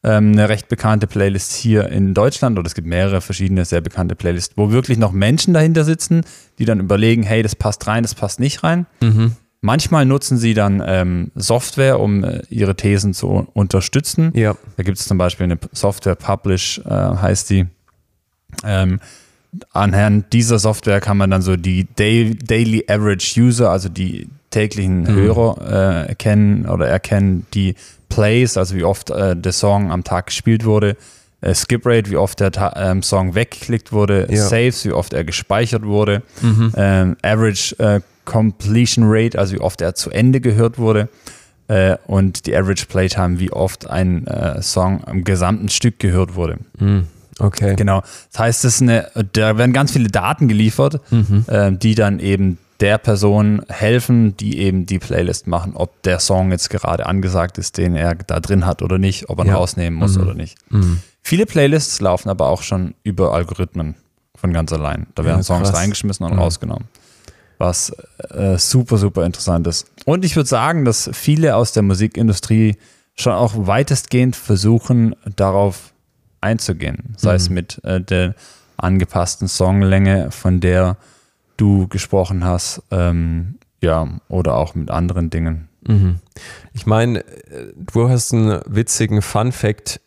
ähm, 0.04 0.32
eine 0.32 0.50
recht 0.50 0.68
bekannte 0.70 1.06
Playlist 1.06 1.54
hier 1.54 1.90
in 1.90 2.16
Deutschland 2.16 2.58
oder 2.58 2.66
es 2.66 2.74
gibt 2.74 2.88
mehrere 2.88 3.22
verschiedene 3.22 3.66
sehr 3.66 3.82
bekannte 3.82 4.16
Playlists, 4.16 4.58
wo 4.58 4.72
wirklich 4.72 4.98
noch 4.98 5.12
Menschen 5.12 5.54
dahinter 5.54 5.84
sitzen, 5.84 6.24
die 6.58 6.66
dann 6.66 6.80
überlegen, 6.80 7.22
hey, 7.22 7.44
das 7.44 7.56
passt 7.56 7.86
rein, 7.86 8.02
das 8.02 8.16
passt 8.16 8.40
nicht 8.40 8.64
rein. 8.64 8.88
Mhm. 9.02 9.36
Manchmal 9.64 10.08
nutzen 10.08 10.40
sie 10.40 10.56
dann 10.56 10.82
ähm, 10.84 11.32
Software, 11.36 12.00
um 12.00 12.24
äh, 12.24 12.42
ihre 12.50 12.76
Thesen 12.76 13.14
zu 13.14 13.48
unterstützen. 13.54 14.32
Ja. 14.34 14.56
Da 14.76 14.84
gibt 14.84 14.98
es 14.98 15.06
zum 15.06 15.20
Beispiel 15.20 15.44
eine 15.44 15.60
Software, 15.72 16.16
Publish 16.16 16.80
äh, 16.80 16.90
heißt 16.90 17.52
die. 17.52 17.68
Ähm, 18.64 19.00
anhand 19.72 20.34
dieser 20.34 20.60
Software 20.60 21.02
kann 21.02 21.18
man 21.18 21.30
dann 21.30 21.42
so 21.42 21.56
die 21.56 21.88
Daily 21.96 22.86
Average 22.88 23.42
User, 23.42 23.70
also 23.70 23.90
die 23.90 24.28
täglichen 24.50 25.04
mhm. 25.04 25.08
Hörer 25.08 25.58
äh, 25.62 26.08
erkennen 26.10 26.66
oder 26.68 26.88
erkennen, 26.88 27.46
die 27.54 27.76
Plays, 28.10 28.58
also 28.58 28.76
wie 28.76 28.84
oft 28.84 29.10
äh, 29.10 29.36
der 29.36 29.54
Song 29.54 29.92
am 29.92 30.04
Tag 30.04 30.28
gespielt 30.28 30.66
wurde, 30.66 30.98
äh, 31.42 31.56
Skip 31.56 31.86
Rate, 31.86 32.10
wie 32.12 32.18
oft 32.18 32.40
der 32.40 32.52
ähm, 32.76 33.02
Song 33.02 33.36
weggeklickt 33.36 33.92
wurde, 33.92 34.28
ja. 34.30 34.44
Saves, 34.44 34.86
wie 34.86 34.92
oft 34.92 35.14
er 35.14 35.24
gespeichert 35.24 35.84
wurde, 35.84 36.22
mhm. 36.42 36.74
ähm, 36.76 37.18
Average 37.22 37.80
äh, 37.80 38.02
Completion 38.26 39.06
Rate, 39.08 39.40
also 39.40 39.56
wie 39.56 39.60
oft 39.60 39.82
er 39.82 39.96
zu 39.96 40.12
Ende 40.12 40.42
gehört 40.42 40.78
wurde 40.78 41.10
äh, 41.68 41.98
und 42.06 42.46
die 42.46 42.56
Average 42.56 42.86
Playtime, 42.86 43.40
wie 43.40 43.52
oft 43.52 43.90
ein 43.90 44.28
äh, 44.28 44.62
Song 44.62 45.04
am 45.06 45.24
gesamten 45.24 45.70
Stück 45.70 46.00
gehört 46.00 46.36
wurde. 46.36 46.58
Mhm. 46.78 47.08
Okay. 47.42 47.76
Genau. 47.76 48.02
Das 48.32 48.40
heißt, 48.40 48.66
ist 48.66 48.82
eine, 48.82 49.10
da 49.34 49.58
werden 49.58 49.74
ganz 49.74 49.92
viele 49.92 50.10
Daten 50.10 50.48
geliefert, 50.48 51.02
mhm. 51.12 51.46
äh, 51.48 51.72
die 51.72 51.96
dann 51.96 52.20
eben 52.20 52.58
der 52.80 52.98
Person 52.98 53.64
helfen, 53.70 54.36
die 54.38 54.60
eben 54.60 54.86
die 54.86 55.00
Playlist 55.00 55.48
machen, 55.48 55.74
ob 55.76 56.02
der 56.04 56.20
Song 56.20 56.52
jetzt 56.52 56.70
gerade 56.70 57.06
angesagt 57.06 57.58
ist, 57.58 57.78
den 57.78 57.96
er 57.96 58.16
da 58.16 58.40
drin 58.40 58.66
hat 58.66 58.82
oder 58.82 58.98
nicht, 58.98 59.30
ob 59.30 59.40
er 59.40 59.46
ihn 59.46 59.50
ja. 59.50 59.56
rausnehmen 59.56 59.98
muss 59.98 60.18
mhm. 60.18 60.24
oder 60.24 60.34
nicht. 60.34 60.58
Mhm. 60.70 61.00
Viele 61.22 61.46
Playlists 61.46 62.02
laufen 62.02 62.30
aber 62.30 62.48
auch 62.48 62.64
schon 62.64 62.96
über 63.04 63.34
Algorithmen 63.34 63.96
von 64.36 64.54
ganz 64.54 64.74
allein. 64.74 65.08
Da 65.14 65.24
werden 65.24 65.38
ja, 65.38 65.44
Songs 65.44 65.74
reingeschmissen 65.74 66.26
und 66.26 66.34
mhm. 66.34 66.40
rausgenommen. 66.40 66.88
Was 67.60 67.92
äh, 68.32 68.58
super, 68.58 68.98
super 68.98 69.24
interessant 69.26 69.68
ist. 69.68 69.86
Und 70.06 70.26
ich 70.26 70.36
würde 70.36 70.50
sagen, 70.50 70.84
dass 70.84 71.10
viele 71.14 71.56
aus 71.56 71.74
der 71.74 71.84
Musikindustrie 71.84 72.76
schon 73.16 73.34
auch 73.34 73.54
weitestgehend 73.56 74.36
versuchen, 74.36 75.16
darauf 75.36 75.94
einzugehen. 76.42 77.16
Sei 77.18 77.36
es 77.36 77.50
mhm. 77.50 77.56
mit 77.56 77.84
äh, 77.84 78.02
der 78.02 78.36
angepassten 78.78 79.48
Songlänge, 79.48 80.32
von 80.32 80.60
der 80.60 80.98
du 81.58 81.88
gesprochen 81.88 82.44
hast, 82.44 82.82
ähm, 82.92 83.60
ja, 83.82 84.08
oder 84.28 84.56
auch 84.56 84.76
mit 84.76 84.92
anderen 84.92 85.30
Dingen. 85.30 85.70
Mhm. 85.88 86.20
Ich 86.74 86.86
meine, 86.86 87.24
du 87.76 88.10
hast 88.10 88.34
einen 88.34 88.62
witzigen 88.66 89.22
Fun-Fact 89.22 90.02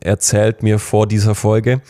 erzählt 0.00 0.62
mir 0.62 0.78
vor 0.78 1.06
dieser 1.06 1.34
Folge. 1.34 1.80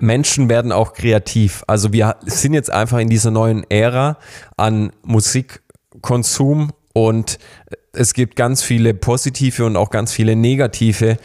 Menschen 0.00 0.48
werden 0.48 0.72
auch 0.72 0.94
kreativ. 0.94 1.62
Also 1.66 1.92
wir 1.92 2.16
sind 2.26 2.54
jetzt 2.54 2.70
einfach 2.70 2.98
in 2.98 3.08
dieser 3.08 3.30
neuen 3.30 3.64
Ära 3.70 4.18
an 4.56 4.92
Musikkonsum 5.02 6.72
und 6.92 7.38
es 7.92 8.14
gibt 8.14 8.36
ganz 8.36 8.62
viele 8.62 8.94
positive 8.94 9.66
und 9.66 9.76
auch 9.76 9.90
ganz 9.90 10.12
viele 10.12 10.34
negative 10.34 11.10
äh, 11.10 11.16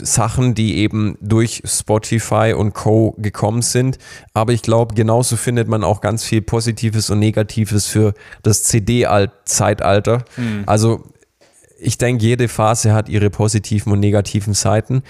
Sachen, 0.00 0.54
die 0.54 0.78
eben 0.78 1.16
durch 1.20 1.62
Spotify 1.64 2.54
und 2.56 2.74
Co 2.74 3.14
gekommen 3.18 3.62
sind. 3.62 3.98
Aber 4.32 4.52
ich 4.52 4.62
glaube, 4.62 4.94
genauso 4.94 5.36
findet 5.36 5.68
man 5.68 5.84
auch 5.84 6.00
ganz 6.00 6.24
viel 6.24 6.42
Positives 6.42 7.10
und 7.10 7.20
Negatives 7.20 7.86
für 7.86 8.14
das 8.42 8.64
CD-Zeitalter. 8.64 10.24
Mhm. 10.36 10.64
Also 10.66 11.04
ich 11.78 11.98
denke, 11.98 12.24
jede 12.24 12.48
Phase 12.48 12.92
hat 12.92 13.08
ihre 13.08 13.30
positiven 13.30 13.92
und 13.92 14.00
negativen 14.00 14.54
Seiten. 14.54 15.02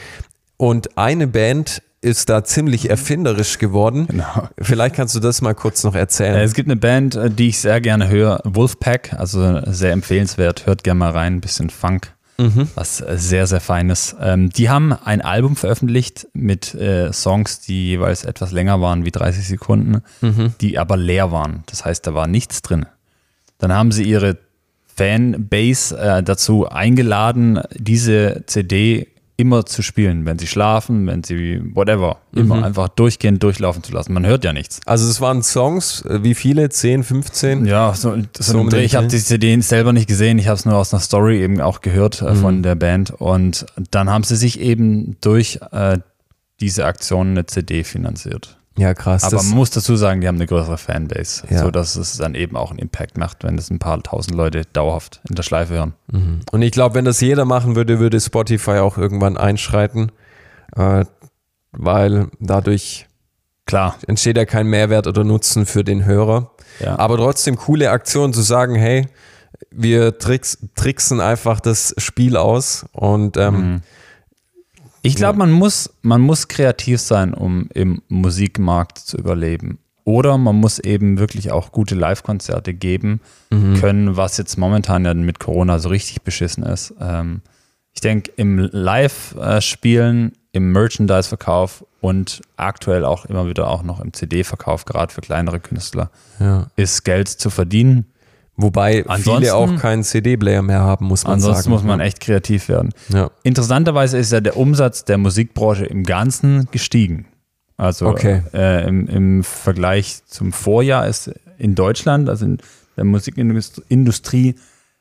Und 0.57 0.99
eine 0.99 1.27
Band 1.27 1.83
ist 2.05 2.29
da 2.29 2.45
ziemlich 2.45 2.90
erfinderisch 2.90 3.59
geworden. 3.59 4.07
Genau. 4.07 4.49
Vielleicht 4.61 4.95
kannst 4.95 5.14
du 5.14 5.21
das 5.21 5.40
mal 5.40 5.55
kurz 5.55 5.83
noch 5.83 5.95
erzählen. 5.95 6.37
Es 6.37 6.53
gibt 6.53 6.69
eine 6.69 6.77
Band, 6.77 7.14
äh, 7.14 7.31
die 7.31 7.49
ich 7.49 7.59
sehr 7.59 7.81
gerne 7.81 8.09
höre, 8.09 8.40
Wolfpack, 8.45 9.14
also 9.14 9.61
sehr 9.67 9.93
empfehlenswert. 9.93 10.67
Hört 10.67 10.85
gerne 10.85 10.99
mal 10.99 11.11
rein, 11.11 11.37
ein 11.37 11.40
bisschen 11.40 11.71
Funk. 11.71 12.12
Mhm. 12.37 12.69
Was 12.75 12.99
sehr, 12.99 13.47
sehr 13.47 13.61
feines. 13.61 14.17
Ähm, 14.21 14.51
die 14.51 14.69
haben 14.69 14.93
ein 14.93 15.21
Album 15.21 15.57
veröffentlicht 15.57 16.27
mit 16.35 16.75
äh, 16.75 17.12
Songs, 17.12 17.61
die 17.61 17.87
jeweils 17.87 18.25
etwas 18.25 18.51
länger 18.51 18.81
waren 18.81 19.05
wie 19.05 19.12
30 19.12 19.47
Sekunden, 19.47 20.03
mhm. 20.21 20.53
die 20.61 20.79
aber 20.79 20.97
leer 20.97 21.31
waren. 21.31 21.62
Das 21.67 21.85
heißt, 21.85 22.07
da 22.07 22.14
war 22.14 22.27
nichts 22.27 22.62
drin. 22.62 22.87
Dann 23.59 23.73
haben 23.73 23.93
sie 23.93 24.03
ihre 24.03 24.37
Fanbase 24.97 25.97
äh, 25.97 26.23
dazu 26.23 26.69
eingeladen, 26.69 27.61
diese 27.73 28.43
CD 28.47 29.09
immer 29.37 29.66
zu 29.66 29.83
spielen, 29.83 30.27
wenn 30.27 30.38
sie 30.38 30.47
schlafen, 30.47 31.07
wenn 31.09 31.25
sie 31.25 31.61
whatever, 31.75 32.18
immer 32.33 32.57
Mhm. 32.57 32.62
einfach 32.64 32.88
durchgehend 32.88 33.42
durchlaufen 33.42 33.83
zu 33.83 33.92
lassen. 33.92 34.12
Man 34.12 34.25
hört 34.25 34.44
ja 34.44 34.53
nichts. 34.53 34.81
Also 34.87 35.09
es 35.09 35.20
waren 35.20 35.42
Songs, 35.42 36.03
äh, 36.03 36.23
wie 36.23 36.35
viele? 36.35 36.68
10, 36.68 37.03
15? 37.03 37.66
Ja, 37.66 37.94
so, 37.94 38.14
so, 38.38 38.61
um 38.61 38.73
ich 38.75 38.94
habe 38.94 39.09
die 39.09 39.18
CD 39.18 39.61
selber 39.61 39.92
nicht 39.92 40.07
gesehen, 40.09 40.38
ich 40.38 40.47
habe 40.47 40.57
es 40.57 40.64
nur 40.64 40.77
aus 40.77 40.94
einer 40.94 41.01
Story 41.01 41.42
eben 41.42 41.61
auch 41.61 41.81
gehört 41.81 42.23
äh, 42.23 42.33
Mhm. 42.33 42.37
von 42.37 42.62
der 42.62 42.77
Band 42.77 43.11
und 43.11 43.66
dann 43.90 44.09
haben 44.09 44.23
sie 44.25 44.37
sich 44.37 44.61
eben 44.61 45.16
durch 45.20 45.59
äh, 45.73 45.99
diese 46.61 46.85
Aktion 46.85 47.31
eine 47.31 47.47
CD 47.47 47.83
finanziert. 47.83 48.59
Ja, 48.77 48.93
krass. 48.93 49.23
Aber 49.25 49.37
man 49.37 49.55
muss 49.55 49.71
dazu 49.71 49.95
sagen, 49.95 50.21
die 50.21 50.27
haben 50.27 50.35
eine 50.37 50.47
größere 50.47 50.79
Fanbase, 50.79 51.45
Ja. 51.49 51.61
so 51.61 51.71
dass 51.71 51.95
es 51.95 52.17
dann 52.17 52.35
eben 52.35 52.57
auch 52.57 52.71
einen 52.71 52.81
Impact 52.81 53.17
macht, 53.19 53.45
wenn 53.45 53.57
das 53.57 53.71
ein 53.71 53.79
paar 53.79 54.03
tausend 54.03 54.35
Leute 54.37 54.63
dauerhaft 54.73 55.21
in 55.29 55.37
der 55.37 55.43
Schleife 55.45 55.75
hören. 55.75 55.95
und 56.51 56.63
ich 56.63 56.73
glaube, 56.73 56.97
wenn 56.97 57.05
das 57.05 57.21
jeder 57.21 57.45
machen 57.45 57.77
würde, 57.77 58.01
würde 58.01 58.21
Spotify 58.21 58.79
auch 58.79 58.99
irgendwann 58.99 59.37
einschreiten, 59.37 60.11
äh, 60.77 61.05
weil 61.73 62.29
dadurch 62.41 63.07
Klar, 63.67 63.97
entsteht 64.07 64.37
ja 64.37 64.45
kein 64.45 64.67
Mehrwert 64.67 65.07
oder 65.07 65.25
Nutzen 65.25 65.65
für 65.65 65.85
den 65.85 66.05
Hörer. 66.05 66.51
ja. 66.81 66.99
Aber 66.99 67.17
trotzdem 67.17 67.57
coole 67.57 67.91
Aktion 67.91 68.33
zu 68.35 68.43
sagen, 68.43 68.75
hey, 68.75 69.07
wir 69.71 70.19
tricks, 70.19 70.59
tricksen 70.75 71.21
einfach 71.21 71.61
das 71.61 71.95
Spiel 71.99 72.37
aus 72.37 72.85
und 72.93 73.37
ähm, 73.39 73.55
Mhm. 73.55 73.81
Ich 75.07 75.17
glaube, 75.17 75.38
man 75.38 75.53
muss, 75.53 75.95
man 76.03 76.21
muss 76.21 76.49
kreativ 76.49 77.01
sein, 77.01 77.35
um 77.35 77.69
im 77.75 78.03
Musikmarkt 78.09 78.99
zu 78.99 79.19
überleben. 79.19 79.79
Oder 80.05 80.37
man 80.37 80.57
muss 80.57 80.79
eben 80.79 81.19
wirklich 81.19 81.51
auch 81.51 81.73
gute 81.73 81.95
Live-Konzerte 81.95 82.75
geben 82.75 83.21
können, 83.81 84.17
was 84.17 84.37
jetzt 84.37 84.59
momentan 84.59 85.05
ja 85.05 85.14
mit 85.14 85.40
Corona 85.40 85.79
so 85.79 85.88
richtig 85.88 86.23
beschissen 86.23 86.62
ist. 86.62 86.95
Ähm, 87.01 87.40
ich 87.95 88.01
denke, 88.01 88.31
im 88.37 88.59
Live-Spielen, 88.59 90.33
im 90.53 90.73
Merchandise-Verkauf 90.73 91.85
und 92.01 92.43
aktuell 92.57 93.05
auch 93.05 93.25
immer 93.25 93.47
wieder 93.49 93.69
auch 93.69 93.83
noch 93.83 94.01
im 94.01 94.12
CD-Verkauf, 94.12 94.85
gerade 94.85 95.12
für 95.12 95.21
kleinere 95.21 95.61
Künstler, 95.61 96.11
ja. 96.38 96.67
ist 96.77 97.05
Geld 97.05 97.29
zu 97.29 97.51
verdienen. 97.51 98.07
Wobei 98.57 99.05
Ansonsten- 99.07 99.43
viele 99.43 99.55
auch 99.57 99.77
keinen 99.81 100.05
CD-Player 100.05 100.62
mehr 100.62 100.81
haben, 100.81 101.07
muss 101.07 101.25
man 101.25 101.35
Ansonsten 101.35 101.62
sagen. 101.64 101.73
muss 101.75 101.83
man 101.83 101.99
echt 102.01 102.21
kreativ 102.21 102.69
werden. 102.69 102.90
Ja. 103.09 103.31
Interessanterweise 103.43 104.17
ist 104.19 104.31
ja 104.33 104.40
der 104.40 104.57
Umsatz 104.57 105.05
der 105.05 105.19
Musikbranche 105.19 105.87
im 105.87 106.05
Ganzen 106.05 106.69
gestiegen. 106.71 107.27
Also 107.77 108.07
Okay. 108.07 108.43
äh, 108.53 108.87
im, 108.87 109.09
im 109.09 109.43
Vergleich 109.45 110.25
zum 110.27 110.53
Vorjahr 110.53 111.09
ist 111.09 111.33
in 111.59 111.75
Deutschland, 111.75 112.29
also 112.29 112.45
in 112.45 112.59
der 112.97 113.05
Musikindustrie, 113.05 114.55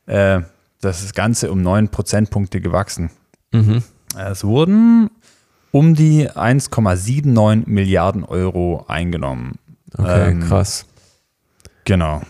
äh, 0.08 0.42
das 0.82 1.14
Ganze 1.14 1.52
um 1.52 1.62
9 1.62 1.90
Prozentpunkte 1.90 2.60
gewachsen. 2.60 3.12
Mhm. 3.52 3.84
Es 4.18 4.44
wurden 4.44 5.12
um 5.72 5.94
die 5.96 6.30
1,79 6.30 7.68
Milliarden 7.68 8.24
Euro 8.24 8.86
eingenommen. 8.88 9.60
Okay, 9.96 10.32
Ähm, 10.32 10.40
krass. 10.42 10.86
Genau. 11.86 12.22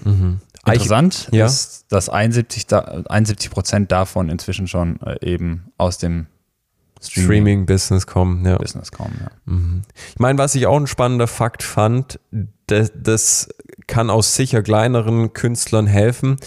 Ah, 0.64 0.72
ich- 0.74 0.82
Interessant 0.84 1.28
ja. 1.32 1.46
ist, 1.46 1.86
dass 1.90 2.10
71 2.10 2.68
da- 2.68 3.04
71 3.10 3.52
Prozent 3.52 3.92
davon 3.92 4.30
inzwischen 4.30 4.68
schon 4.68 5.00
äh, 5.02 5.18
eben 5.26 5.66
aus 5.78 5.98
dem 5.98 6.28
Streaming-Business 7.02 8.08
kommen, 8.08 8.46
ja. 8.46 8.58
Business 8.58 8.92
kommen. 8.92 9.20
Ja. 9.22 9.54
Ich 10.14 10.20
meine, 10.20 10.38
was 10.40 10.56
ich 10.56 10.68
auch 10.68 10.78
ein 10.78 10.88
spannender 10.88 11.28
Fakt 11.28 11.62
fand, 11.64 12.20
das, 12.68 12.92
das 12.96 13.50
kann 13.88 14.10
aus 14.10 14.36
sicher 14.36 14.62
kleineren 14.64 15.34
Künstlern 15.34 15.86
helfen, 15.86 16.38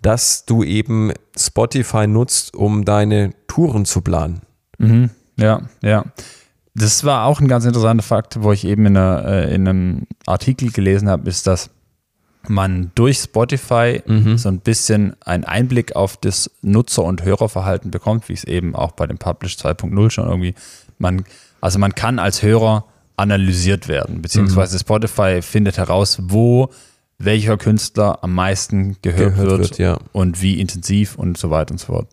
dass 0.00 0.46
du 0.46 0.62
eben 0.64 1.12
Spotify 1.38 2.06
nutzt, 2.06 2.54
um 2.56 2.84
deine 2.86 3.32
Touren 3.46 3.84
zu 3.84 4.00
planen. 4.00 4.40
Mhm. 4.78 5.10
ja, 5.36 5.62
ja. 5.82 6.04
Das 6.74 7.04
war 7.04 7.24
auch 7.24 7.40
ein 7.40 7.48
ganz 7.48 7.64
interessanter 7.64 8.02
Fakt, 8.02 8.42
wo 8.42 8.52
ich 8.52 8.64
eben 8.66 8.84
in, 8.86 8.96
einer, 8.98 9.24
äh, 9.24 9.54
in 9.54 9.66
einem 9.66 10.06
Artikel 10.26 10.70
gelesen 10.70 11.08
habe, 11.08 11.28
ist, 11.28 11.46
dass 11.46 11.70
man 12.48 12.90
durch 12.94 13.18
Spotify 13.18 14.02
Mhm. 14.06 14.38
so 14.38 14.48
ein 14.48 14.60
bisschen 14.60 15.16
einen 15.24 15.44
Einblick 15.44 15.94
auf 15.96 16.16
das 16.16 16.50
Nutzer- 16.62 17.04
und 17.04 17.24
Hörerverhalten 17.24 17.90
bekommt, 17.90 18.28
wie 18.28 18.32
es 18.34 18.44
eben 18.44 18.74
auch 18.74 18.92
bei 18.92 19.06
dem 19.06 19.18
Publish 19.18 19.56
2.0 19.56 20.10
schon 20.10 20.26
irgendwie, 20.28 20.54
man, 20.98 21.24
also 21.60 21.78
man 21.78 21.94
kann 21.94 22.18
als 22.18 22.42
Hörer 22.42 22.84
analysiert 23.16 23.88
werden, 23.88 24.16
Mhm. 24.16 24.22
beziehungsweise 24.22 24.78
Spotify 24.78 25.40
findet 25.42 25.78
heraus, 25.78 26.18
wo 26.22 26.70
welcher 27.18 27.56
Künstler 27.56 28.22
am 28.22 28.34
meisten 28.34 28.96
gehört, 29.00 29.34
Gehört 29.36 29.48
wird, 29.50 29.60
wird, 29.60 29.78
ja. 29.78 29.98
und 30.12 30.42
wie 30.42 30.60
intensiv 30.60 31.16
und 31.16 31.38
so 31.38 31.50
weiter 31.50 31.72
und 31.72 31.78
so 31.78 31.86
fort. 31.86 32.08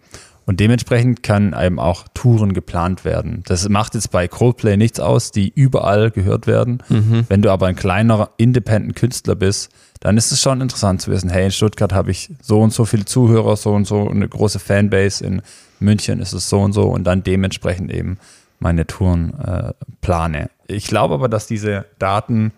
Und 0.45 0.59
dementsprechend 0.59 1.23
kann 1.23 1.55
eben 1.59 1.79
auch 1.79 2.05
Touren 2.13 2.53
geplant 2.53 3.05
werden. 3.05 3.43
Das 3.45 3.67
macht 3.69 3.95
jetzt 3.95 4.11
bei 4.11 4.27
Coldplay 4.27 4.75
nichts 4.75 4.99
aus, 4.99 5.31
die 5.31 5.49
überall 5.55 6.11
gehört 6.11 6.47
werden. 6.47 6.83
Mhm. 6.89 7.25
Wenn 7.29 7.41
du 7.41 7.49
aber 7.49 7.67
ein 7.67 7.75
kleinerer 7.75 8.31
Independent 8.37 8.95
Künstler 8.95 9.35
bist, 9.35 9.71
dann 10.01 10.17
ist 10.17 10.33
es 10.33 10.41
schon 10.41 10.59
interessant 10.59 11.01
zu 11.01 11.11
wissen, 11.11 11.29
hey, 11.29 11.45
in 11.45 11.51
Stuttgart 11.51 11.93
habe 11.93 12.11
ich 12.11 12.29
so 12.41 12.59
und 12.61 12.73
so 12.73 12.83
viele 12.83 13.05
Zuhörer, 13.05 13.55
so 13.55 13.71
und 13.71 13.85
so 13.87 14.09
eine 14.09 14.27
große 14.27 14.59
Fanbase, 14.59 15.25
in 15.25 15.41
München 15.79 16.19
ist 16.19 16.33
es 16.33 16.49
so 16.49 16.59
und 16.59 16.73
so 16.73 16.89
und 16.89 17.05
dann 17.05 17.23
dementsprechend 17.23 17.91
eben 17.91 18.17
meine 18.59 18.85
Touren 18.85 19.33
äh, 19.39 19.73
plane. 20.01 20.49
Ich 20.67 20.87
glaube 20.87 21.13
aber, 21.13 21.29
dass 21.29 21.47
diese 21.47 21.85
Daten 21.99 22.51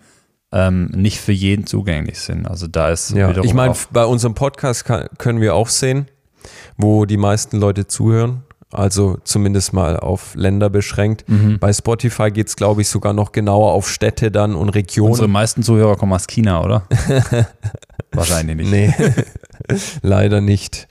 ähm, 0.51 0.85
nicht 0.95 1.19
für 1.19 1.31
jeden 1.33 1.65
zugänglich 1.65 2.19
sind. 2.19 2.47
Also 2.47 2.67
da 2.67 2.89
ist 2.89 3.11
Ja, 3.11 3.29
wiederum 3.29 3.45
ich 3.45 3.53
meine, 3.53 3.75
bei 3.91 4.05
unserem 4.05 4.33
Podcast 4.33 4.85
kann, 4.85 5.07
können 5.17 5.41
wir 5.41 5.53
auch 5.53 5.69
sehen, 5.69 6.07
wo 6.77 7.05
die 7.05 7.17
meisten 7.17 7.57
Leute 7.57 7.87
zuhören. 7.87 8.43
Also 8.71 9.17
zumindest 9.23 9.71
mal 9.71 9.97
auf 9.97 10.35
Länder 10.35 10.69
beschränkt. 10.69 11.29
Mhm. 11.29 11.59
Bei 11.59 11.71
Spotify 11.71 12.29
geht 12.31 12.47
es, 12.47 12.55
glaube 12.55 12.81
ich, 12.81 12.89
sogar 12.89 13.13
noch 13.13 13.31
genauer 13.31 13.71
auf 13.71 13.89
Städte 13.89 14.31
dann 14.31 14.55
und 14.55 14.69
Regionen. 14.69 15.11
Unsere 15.11 15.29
meisten 15.29 15.63
Zuhörer 15.63 15.95
kommen 15.95 16.11
aus 16.11 16.27
China, 16.27 16.61
oder? 16.61 16.83
Wahrscheinlich 18.11 18.57
nicht. 18.57 18.71
Nee, 18.71 18.93
leider 20.01 20.41
nicht. 20.41 20.87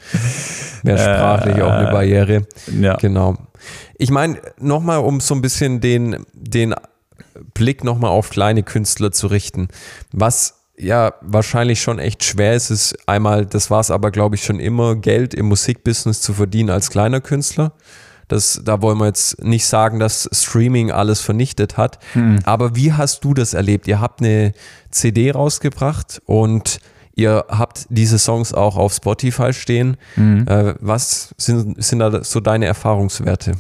Wäre 0.83 0.99
sprachlich 0.99 1.61
auch 1.63 1.73
eine 1.73 1.91
Barriere. 1.91 2.47
Ja. 2.81 2.97
Genau. 2.97 3.37
Ich 3.99 4.11
meine, 4.11 4.39
nochmal, 4.59 4.99
um 4.99 5.21
so 5.21 5.35
ein 5.35 5.43
bisschen 5.43 5.81
den, 5.81 6.25
den 6.33 6.75
Blick 7.55 7.85
nochmal 7.85 8.11
auf 8.11 8.31
kleine 8.31 8.63
Künstler 8.63 9.13
zu 9.13 9.27
richten. 9.27 9.69
Was 10.13 10.64
ja 10.77 11.15
wahrscheinlich 11.21 11.81
schon 11.81 11.99
echt 11.99 12.25
schwer 12.25 12.55
ist, 12.55 12.71
ist 12.71 12.97
einmal, 13.09 13.47
das 13.47 13.71
war 13.71 13.81
es 13.81 13.91
aber, 13.91 14.11
glaube 14.11 14.35
ich, 14.37 14.45
schon 14.45 14.61
immer, 14.61 14.97
Geld 14.97 15.35
im 15.35 15.47
Musikbusiness 15.47 16.21
zu 16.21 16.33
verdienen 16.35 16.71
als 16.71 16.91
kleiner 16.91 17.21
Künstler. 17.21 17.73
Das, 18.29 18.63
da 18.65 18.81
wollen 18.81 18.99
wir 18.99 19.07
jetzt 19.07 19.43
nicht 19.45 19.67
sagen, 19.67 19.99
dass 19.99 20.29
Streaming 20.33 20.91
alles 20.91 21.21
vernichtet 21.21 21.77
hat. 21.77 21.99
Aber 22.45 22.75
wie 22.75 22.93
hast 22.93 23.23
du 23.23 23.35
das 23.35 23.53
erlebt? 23.55 23.87
Ihr 23.87 24.01
habt 24.01 24.21
eine 24.21 24.53
CD 24.91 25.31
rausgebracht 25.31 26.23
und 26.25 26.79
ihr 27.15 27.45
habt 27.49 27.87
diese 27.91 28.19
Songs 28.19 28.55
auch 28.55 28.77
auf 28.77 28.95
Spotify 28.95 29.53
stehen. 29.53 29.99
Äh, 30.47 30.75
was 30.81 31.35
sind, 31.37 31.85
sind 31.85 31.99
da 31.99 32.25
so 32.25 32.41
deine 32.41 32.65
Erfahrungswerte? 32.67 33.53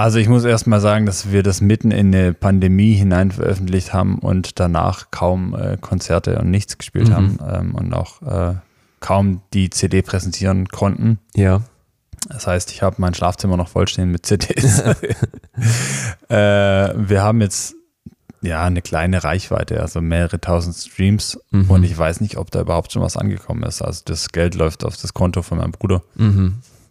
Also 0.00 0.18
ich 0.18 0.30
muss 0.30 0.46
erst 0.46 0.66
mal 0.66 0.80
sagen, 0.80 1.04
dass 1.04 1.30
wir 1.30 1.42
das 1.42 1.60
mitten 1.60 1.90
in 1.90 2.14
eine 2.14 2.32
Pandemie 2.32 2.94
hinein 2.94 3.32
veröffentlicht 3.32 3.92
haben 3.92 4.18
und 4.18 4.58
danach 4.58 5.10
kaum 5.10 5.54
äh, 5.54 5.76
Konzerte 5.78 6.38
und 6.38 6.50
nichts 6.50 6.78
gespielt 6.78 7.10
haben 7.10 7.38
ähm, 7.46 7.74
und 7.74 7.92
auch 7.92 8.22
äh, 8.22 8.54
kaum 9.00 9.42
die 9.52 9.68
CD 9.68 10.00
präsentieren 10.00 10.68
konnten. 10.68 11.18
Ja. 11.34 11.60
Das 12.30 12.46
heißt, 12.46 12.70
ich 12.72 12.80
habe 12.80 12.96
mein 12.98 13.12
Schlafzimmer 13.12 13.58
noch 13.58 13.68
vollstehen 13.68 14.10
mit 14.10 14.24
CDs. 14.24 14.78
äh, 16.30 16.34
wir 16.34 17.22
haben 17.22 17.42
jetzt 17.42 17.74
ja 18.40 18.64
eine 18.64 18.80
kleine 18.80 19.22
Reichweite, 19.22 19.82
also 19.82 20.00
mehrere 20.00 20.40
tausend 20.40 20.76
Streams 20.76 21.38
und 21.68 21.84
ich 21.84 21.96
weiß 21.96 22.22
nicht, 22.22 22.38
ob 22.38 22.50
da 22.50 22.62
überhaupt 22.62 22.92
schon 22.92 23.02
was 23.02 23.18
angekommen 23.18 23.64
ist. 23.64 23.82
Also 23.82 24.00
das 24.06 24.30
Geld 24.30 24.54
läuft 24.54 24.82
auf 24.82 24.96
das 24.96 25.12
Konto 25.12 25.42
von 25.42 25.58
meinem 25.58 25.72
Bruder. 25.72 26.02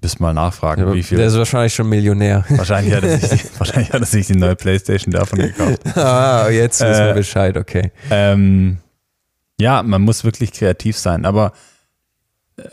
Bis 0.01 0.19
mal 0.19 0.33
nachfragen, 0.33 0.93
wie 0.93 1.03
viel. 1.03 1.17
Der 1.17 1.27
ist 1.27 1.37
wahrscheinlich 1.37 1.73
schon 1.73 1.89
Millionär. 1.89 2.45
Wahrscheinlich 2.49 2.93
hat, 2.95 3.03
er 3.03 3.17
sich 3.17 3.41
die, 3.41 3.49
wahrscheinlich 3.59 3.91
hat 3.91 3.99
er 4.01 4.05
sich 4.05 4.27
die 4.27 4.35
neue 4.35 4.55
Playstation 4.55 5.11
davon 5.11 5.39
gekauft. 5.39 5.81
ah, 5.97 6.47
jetzt 6.49 6.79
wissen 6.79 7.03
wir 7.03 7.11
Äh, 7.11 7.13
Bescheid, 7.15 7.57
okay. 7.57 7.91
Ähm, 8.09 8.77
ja, 9.59 9.83
man 9.83 10.01
muss 10.01 10.23
wirklich 10.23 10.53
kreativ 10.53 10.97
sein, 10.97 11.25
aber 11.25 11.51
äh, 12.55 12.63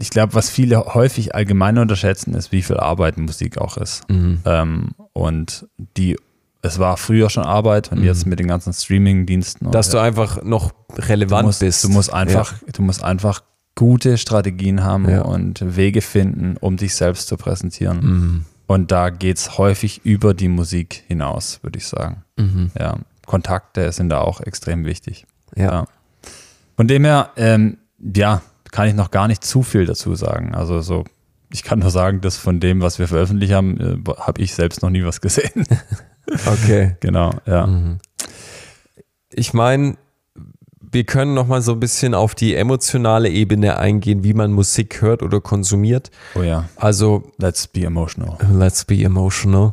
ich 0.00 0.10
glaube, 0.10 0.34
was 0.34 0.48
viele 0.48 0.94
häufig 0.94 1.34
allgemein 1.34 1.76
unterschätzen, 1.76 2.34
ist, 2.34 2.52
wie 2.52 2.62
viel 2.62 2.76
Arbeit 2.76 3.18
Musik 3.18 3.58
auch 3.58 3.76
ist. 3.76 4.04
Ähm, 4.08 4.90
und 5.12 5.66
die, 5.96 6.16
es 6.62 6.78
war 6.78 6.96
früher 6.98 7.30
schon 7.30 7.42
Arbeit 7.44 7.90
und 7.90 8.04
jetzt 8.04 8.26
mit 8.26 8.38
den 8.38 8.46
ganzen 8.46 8.72
Streaming-Diensten. 8.72 9.66
und- 9.66 9.74
Dass 9.74 9.90
du 9.90 9.98
einfach 9.98 10.44
noch 10.44 10.70
relevant 10.98 11.42
du 11.42 11.46
musst, 11.46 11.60
bist. 11.60 11.82
Du 11.82 11.88
musst 11.88 12.12
einfach, 12.12 12.54
du 12.72 12.82
musst 12.82 13.02
einfach 13.02 13.42
gute 13.74 14.18
Strategien 14.18 14.84
haben 14.84 15.08
Ja. 15.08 15.22
und 15.22 15.76
Wege 15.76 16.00
finden, 16.02 16.56
um 16.60 16.76
dich 16.76 16.94
selbst 16.94 17.28
zu 17.28 17.36
präsentieren. 17.36 18.00
Mhm. 18.00 18.44
Und 18.66 18.90
da 18.92 19.10
geht 19.10 19.38
es 19.38 19.58
häufig 19.58 20.04
über 20.04 20.34
die 20.34 20.48
Musik 20.48 21.04
hinaus, 21.08 21.60
würde 21.62 21.78
ich 21.78 21.86
sagen. 21.86 22.24
Mhm. 22.36 22.70
Ja, 22.78 22.96
Kontakte 23.26 23.90
sind 23.92 24.08
da 24.10 24.20
auch 24.20 24.40
extrem 24.40 24.84
wichtig. 24.84 25.26
Ja. 25.54 25.64
Ja. 25.64 25.84
Von 26.76 26.88
dem 26.88 27.04
her, 27.04 27.30
ähm, 27.36 27.78
ja, 27.98 28.42
kann 28.70 28.88
ich 28.88 28.94
noch 28.94 29.10
gar 29.10 29.28
nicht 29.28 29.44
zu 29.44 29.62
viel 29.62 29.84
dazu 29.84 30.14
sagen. 30.14 30.54
Also 30.54 30.80
so, 30.80 31.04
ich 31.50 31.62
kann 31.62 31.80
nur 31.80 31.90
sagen, 31.90 32.22
dass 32.22 32.38
von 32.38 32.60
dem, 32.60 32.80
was 32.80 32.98
wir 32.98 33.08
veröffentlicht 33.08 33.52
haben, 33.52 33.78
äh, 33.78 34.10
habe 34.18 34.40
ich 34.40 34.54
selbst 34.54 34.82
noch 34.82 34.90
nie 34.90 35.04
was 35.04 35.20
gesehen. 35.20 35.66
Okay. 36.46 36.96
genau, 37.00 37.32
ja. 37.46 37.68
Ich 39.34 39.52
meine, 39.52 39.96
wir 40.92 41.04
können 41.04 41.34
noch 41.34 41.46
mal 41.46 41.62
so 41.62 41.72
ein 41.72 41.80
bisschen 41.80 42.14
auf 42.14 42.34
die 42.34 42.54
emotionale 42.54 43.28
Ebene 43.28 43.78
eingehen, 43.78 44.22
wie 44.24 44.34
man 44.34 44.52
Musik 44.52 45.00
hört 45.00 45.22
oder 45.22 45.40
konsumiert. 45.40 46.10
Oh 46.34 46.42
ja, 46.42 46.68
Also, 46.76 47.24
let's 47.38 47.66
be 47.66 47.80
emotional. 47.84 48.36
let's 48.52 48.84
be 48.84 49.02
emotional. 49.02 49.72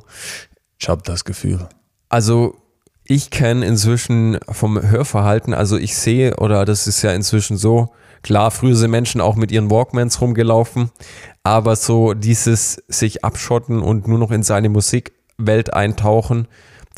Ich 0.79 0.87
habe 0.89 1.01
das 1.03 1.25
Gefühl. 1.25 1.67
Also 2.07 2.55
ich 3.03 3.31
kenne 3.31 3.65
inzwischen 3.65 4.37
vom 4.49 4.81
Hörverhalten, 4.81 5.53
also 5.53 5.77
ich 5.77 5.95
sehe, 5.97 6.37
oder 6.37 6.63
das 6.65 6.87
ist 6.87 7.01
ja 7.01 7.11
inzwischen 7.11 7.57
so, 7.57 7.89
klar, 8.21 8.51
früher 8.51 8.75
sind 8.75 8.91
Menschen 8.91 9.19
auch 9.19 9.35
mit 9.35 9.51
ihren 9.51 9.69
Walkmans 9.69 10.21
rumgelaufen, 10.21 10.89
aber 11.43 11.75
so 11.75 12.13
dieses 12.13 12.81
sich 12.87 13.23
abschotten 13.25 13.79
und 13.81 14.07
nur 14.07 14.19
noch 14.19 14.31
in 14.31 14.43
seine 14.43 14.69
Musikwelt 14.69 15.73
eintauchen, 15.73 16.47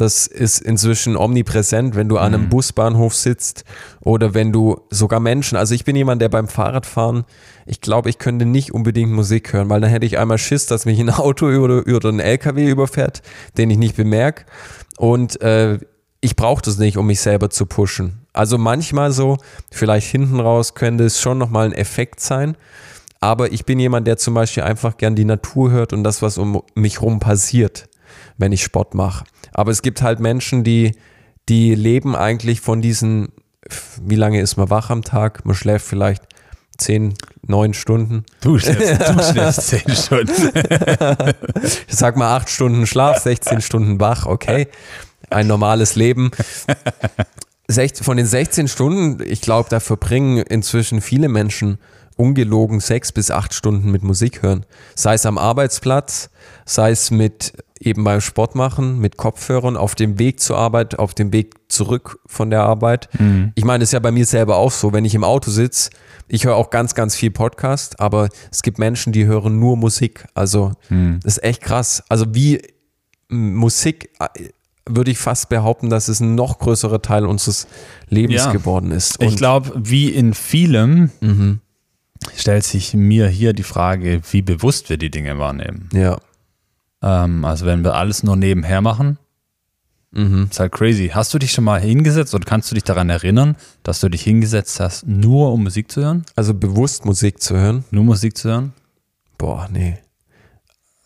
das 0.02 0.26
ist 0.26 0.60
inzwischen 0.60 1.16
omnipräsent, 1.16 1.96
wenn 1.96 2.10
du 2.10 2.18
an 2.18 2.34
einem 2.34 2.50
Busbahnhof 2.50 3.14
sitzt 3.14 3.64
oder 4.02 4.34
wenn 4.34 4.52
du 4.52 4.82
sogar 4.90 5.20
Menschen, 5.20 5.58
also 5.58 5.76
ich 5.76 5.86
bin 5.86 5.96
jemand, 5.96 6.22
der 6.24 6.30
beim 6.30 6.48
Fahrradfahren, 6.48 7.24
ich 7.68 7.82
glaube, 7.82 8.10
ich 8.10 8.18
könnte 8.18 8.46
nicht 8.46 8.74
unbedingt 8.74 9.12
Musik 9.12 9.54
hören, 9.54 9.70
weil 9.70 9.80
dann 9.80 9.92
hätte 9.92 10.08
ich 10.08 10.18
einmal 10.18 10.40
Schiss, 10.40 10.66
dass 10.66 10.86
mich 10.86 11.00
ein 11.00 11.10
Auto 11.12 11.46
oder, 11.46 11.86
oder 11.88 12.10
ein 12.10 12.20
LKW 12.20 12.68
überfährt, 12.68 13.22
den 13.58 13.70
ich 13.70 13.78
nicht 13.78 13.96
bemerke 13.96 14.46
und 14.98 15.40
äh, 15.42 15.78
ich 16.20 16.36
brauche 16.36 16.64
das 16.64 16.80
nicht, 16.80 16.98
um 16.98 17.06
mich 17.06 17.22
selber 17.22 17.52
zu 17.52 17.68
pushen. 17.68 18.26
Also 18.34 18.58
manchmal 18.58 19.12
so, 19.12 19.38
vielleicht 19.72 20.10
hinten 20.10 20.40
raus 20.40 20.74
könnte 20.74 21.04
es 21.04 21.22
schon 21.22 21.38
nochmal 21.38 21.68
ein 21.68 21.74
Effekt 21.74 22.22
sein, 22.22 22.58
aber 23.20 23.52
ich 23.52 23.66
bin 23.66 23.80
jemand, 23.80 24.08
der 24.08 24.18
zum 24.18 24.34
Beispiel 24.34 24.64
einfach 24.64 24.98
gern 24.98 25.16
die 25.16 25.26
Natur 25.26 25.70
hört 25.70 25.94
und 25.94 26.04
das, 26.04 26.24
was 26.24 26.40
um 26.40 26.64
mich 26.74 27.04
rum 27.04 27.20
passiert, 27.20 27.88
wenn 28.38 28.52
ich 28.52 28.64
Sport 28.64 28.94
mache. 28.96 29.24
Aber 29.54 29.72
es 29.72 29.82
gibt 29.82 30.02
halt 30.02 30.20
Menschen, 30.20 30.64
die, 30.64 30.96
die 31.50 31.76
leben 31.76 32.16
eigentlich 32.16 32.62
von 32.62 32.82
diesen, 32.82 33.30
wie 34.02 34.16
lange 34.16 34.40
ist 34.42 34.58
man 34.58 34.70
wach 34.70 34.90
am 34.90 35.04
Tag? 35.04 35.46
Man 35.46 35.56
schläft 35.56 35.86
vielleicht 35.86 36.24
zehn, 36.78 37.14
neun 37.46 37.74
Stunden. 37.74 38.24
Du 38.42 38.58
schläfst, 38.58 39.02
du 39.10 39.24
schläfst 39.24 39.68
zehn 39.68 39.90
Stunden. 39.96 40.52
Ich 41.88 41.96
sag 41.96 42.18
mal 42.18 42.36
acht 42.36 42.50
Stunden 42.50 42.88
Schlaf, 42.88 43.20
16 43.20 43.62
Stunden 43.62 44.00
wach, 44.00 44.26
okay. 44.26 44.68
Ein 45.30 45.48
normales 45.48 45.96
Leben. 45.96 46.32
Sech- 47.70 48.04
Von 48.04 48.18
den 48.18 48.26
16 48.26 48.68
Stunden, 48.68 49.24
ich 49.26 49.42
glaube, 49.42 49.70
da 49.70 49.80
verbringen 49.80 50.38
inzwischen 50.40 51.02
viele 51.02 51.30
Menschen 51.30 51.78
ungelogen 52.18 52.80
sechs 52.80 53.12
bis 53.12 53.32
acht 53.32 53.54
Stunden 53.54 53.92
mit 53.92 54.04
Musik 54.04 54.44
hören. 54.44 54.66
Sei 54.96 55.14
es 55.16 55.26
am 55.26 55.38
Arbeitsplatz, 55.38 56.30
sei 56.66 56.92
es 56.92 57.12
mit 57.12 57.54
eben 57.80 58.04
beim 58.04 58.22
Sport 58.22 58.54
machen, 58.54 59.00
mit 59.00 59.18
Kopfhörern, 59.18 59.76
auf 59.76 59.96
dem 59.96 60.20
Weg 60.20 60.40
zur 60.40 60.58
Arbeit, 60.58 61.00
auf 61.00 61.16
dem 61.16 61.34
Weg 61.34 61.56
zurück 61.68 62.20
von 62.28 62.52
der 62.52 62.62
Arbeit. 62.62 63.10
Ich 63.56 63.66
meine, 63.66 63.80
das 63.80 63.90
ist 63.90 63.94
ja 63.94 64.00
bei 64.00 64.12
mir 64.12 64.26
selber 64.26 64.58
auch 64.58 64.72
so, 64.72 64.94
wenn 64.94 65.04
ich 65.04 65.16
im 65.16 65.24
Auto 65.24 65.50
sitze, 65.50 65.90
ich 66.28 66.46
höre 66.46 66.56
auch 66.56 66.70
ganz, 66.70 66.94
ganz 66.94 67.16
viel 67.16 67.32
Podcast, 67.32 68.00
aber 68.00 68.30
es 68.52 68.62
gibt 68.62 68.78
Menschen, 68.78 69.12
die 69.14 69.26
hören 69.26 69.60
nur 69.60 69.78
Musik. 69.78 70.26
Also 70.36 70.74
das 70.90 71.38
ist 71.38 71.44
echt 71.44 71.62
krass. 71.62 72.04
Also 72.08 72.26
wie 72.36 72.62
Musik 73.30 74.10
äh, 74.20 74.50
würde 74.88 75.12
ich 75.12 75.18
fast 75.18 75.50
behaupten, 75.50 75.90
dass 75.90 76.08
es 76.08 76.20
ein 76.20 76.36
noch 76.36 76.60
größerer 76.60 77.02
Teil 77.02 77.26
unseres 77.26 77.68
Lebens 78.10 78.46
Ja. 78.46 78.52
geworden 78.52 78.92
ist. 78.92 79.16
Ich 79.22 79.30
Und- 79.30 79.38
glaube, 79.38 79.72
wie 79.76 80.10
in 80.10 80.34
vielem 80.34 81.10
stellt 82.36 82.64
sich 82.64 82.94
mir 82.94 83.28
hier 83.28 83.54
die 83.54 83.64
Frage, 83.64 84.22
wie 84.32 84.42
bewusst 84.42 84.90
wir 84.90 84.98
die 84.98 85.12
Dinge 85.12 85.38
wahrnehmen. 85.40 85.90
ja. 85.94 86.18
Ähm, 87.04 87.46
also 87.46 87.66
wenn 87.66 87.84
wir 87.84 87.96
alles 87.96 88.22
nur 88.22 88.36
nebenher 88.36 88.82
machen, 88.82 89.18
ist 90.14 90.60
halt 90.60 90.74
crazy. 90.74 91.10
Hast 91.14 91.34
du 91.34 91.40
dich 91.40 91.54
schon 91.54 91.64
mal 91.64 91.80
hingesetzt 91.80 92.36
oder 92.36 92.44
kannst 92.44 92.70
du 92.70 92.76
dich 92.76 92.84
daran 92.84 93.10
erinnern, 93.10 93.56
dass 93.82 94.02
du 94.02 94.10
dich 94.10 94.22
hingesetzt 94.24 94.80
hast, 94.82 95.08
nur 95.08 95.54
um 95.54 95.64
Musik 95.64 95.90
zu 95.90 96.02
hören? 96.02 96.26
Also 96.36 96.54
bewusst 96.54 97.06
Musik 97.06 97.42
zu 97.42 97.56
hören. 97.56 97.86
Nur 97.92 98.04
Musik 98.04 98.36
zu 98.38 98.50
hören? 98.50 98.74
Boah, 99.38 99.70
nee. 99.72 99.98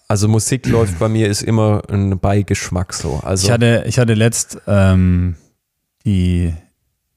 Also 0.07 0.27
Musik 0.27 0.65
läuft 0.67 0.97
bei 0.97 1.07
mir 1.07 1.27
ist 1.29 1.43
immer 1.43 1.83
ein 1.87 2.19
Beigeschmack 2.19 2.93
so. 2.93 3.21
Also 3.23 3.45
Ich 3.45 3.51
hatte, 3.51 3.83
ich 3.87 3.99
hatte 3.99 4.15
letzt 4.15 4.57
ähm, 4.65 5.35
die 6.03 6.53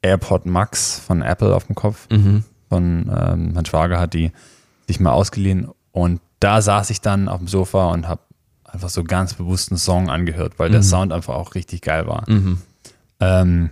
AirPod 0.02 0.44
Max 0.44 0.98
von 1.00 1.22
Apple 1.22 1.54
auf 1.54 1.64
dem 1.66 1.74
Kopf. 1.74 2.06
mhm. 2.10 2.44
Von 2.68 3.10
ähm, 3.14 3.52
mein 3.54 3.64
Schwager 3.64 3.98
hat 3.98 4.14
die 4.14 4.32
sich 4.86 5.00
mal 5.00 5.12
ausgeliehen 5.12 5.68
und 5.92 6.20
da 6.40 6.62
saß 6.62 6.90
ich 6.90 7.00
dann 7.00 7.28
auf 7.28 7.38
dem 7.38 7.48
Sofa 7.48 7.90
und 7.90 8.08
habe 8.08 8.20
einfach 8.64 8.88
so 8.88 9.02
ganz 9.04 9.34
bewusst 9.34 9.70
einen 9.70 9.78
Song 9.78 10.10
angehört, 10.10 10.58
weil 10.58 10.70
der 10.70 10.82
Sound 10.82 11.12
einfach 11.12 11.34
auch 11.34 11.54
richtig 11.54 11.82
geil 11.82 12.06
war. 12.06 12.24
Mhm. 12.28 12.58
Ähm, 13.20 13.70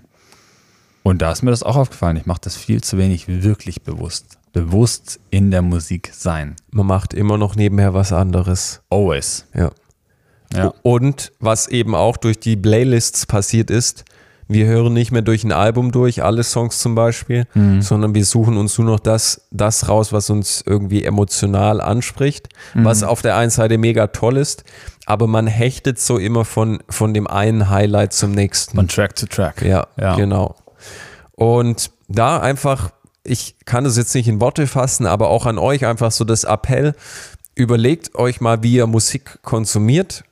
und 1.02 1.22
da 1.22 1.30
ist 1.30 1.42
mir 1.42 1.50
das 1.50 1.62
auch 1.62 1.76
aufgefallen. 1.76 2.16
Ich 2.16 2.26
mache 2.26 2.40
das 2.42 2.56
viel 2.56 2.82
zu 2.82 2.98
wenig 2.98 3.28
wirklich 3.28 3.82
bewusst. 3.82 4.38
Bewusst 4.52 5.20
in 5.30 5.50
der 5.50 5.62
Musik 5.62 6.10
sein. 6.12 6.56
man 6.70 6.86
macht 6.86 7.14
immer 7.14 7.38
noch 7.38 7.54
nebenher 7.54 7.94
was 7.94 8.12
anderes. 8.12 8.80
Always. 8.90 9.46
Ja. 9.54 9.70
Ja. 10.54 10.72
Und 10.82 11.32
was 11.38 11.68
eben 11.68 11.94
auch 11.94 12.16
durch 12.16 12.40
die 12.40 12.56
Playlists 12.56 13.26
passiert 13.26 13.70
ist, 13.70 14.04
wir 14.48 14.66
hören 14.66 14.92
nicht 14.92 15.10
mehr 15.10 15.22
durch 15.22 15.42
ein 15.44 15.52
Album 15.52 15.90
durch, 15.92 16.22
alle 16.22 16.42
Songs 16.44 16.78
zum 16.78 16.94
Beispiel, 16.94 17.46
sondern 17.80 18.14
wir 18.14 18.24
suchen 18.24 18.56
uns 18.56 18.78
nur 18.78 18.86
noch 18.86 19.00
das, 19.00 19.48
das 19.50 19.88
raus, 19.88 20.12
was 20.12 20.30
uns 20.30 20.62
irgendwie 20.64 21.04
emotional 21.04 21.80
anspricht, 21.80 22.48
was 22.74 23.02
auf 23.02 23.22
der 23.22 23.36
einen 23.36 23.50
Seite 23.50 23.76
mega 23.78 24.06
toll 24.08 24.36
ist, 24.36 24.64
aber 25.06 25.26
man 25.26 25.46
hechtet 25.46 25.98
so 26.00 26.18
immer 26.18 26.44
von, 26.44 26.82
von 26.88 27.12
dem 27.14 27.26
einen 27.26 27.70
Highlight 27.70 28.12
zum 28.12 28.32
nächsten. 28.32 28.76
Von 28.76 28.88
Track 28.88 29.16
to 29.16 29.26
Track. 29.26 29.62
Ja, 29.62 29.86
Ja. 29.98 30.14
genau. 30.16 30.54
Und 31.32 31.90
da 32.08 32.38
einfach, 32.38 32.90
ich 33.24 33.56
kann 33.64 33.84
das 33.84 33.96
jetzt 33.96 34.14
nicht 34.14 34.28
in 34.28 34.40
Worte 34.40 34.66
fassen, 34.66 35.06
aber 35.06 35.28
auch 35.28 35.46
an 35.46 35.58
euch 35.58 35.84
einfach 35.84 36.10
so 36.12 36.24
das 36.24 36.44
Appell, 36.44 36.94
überlegt 37.54 38.14
euch 38.14 38.40
mal, 38.40 38.62
wie 38.62 38.74
ihr 38.74 38.86
Musik 38.86 39.38
konsumiert. 39.42 40.24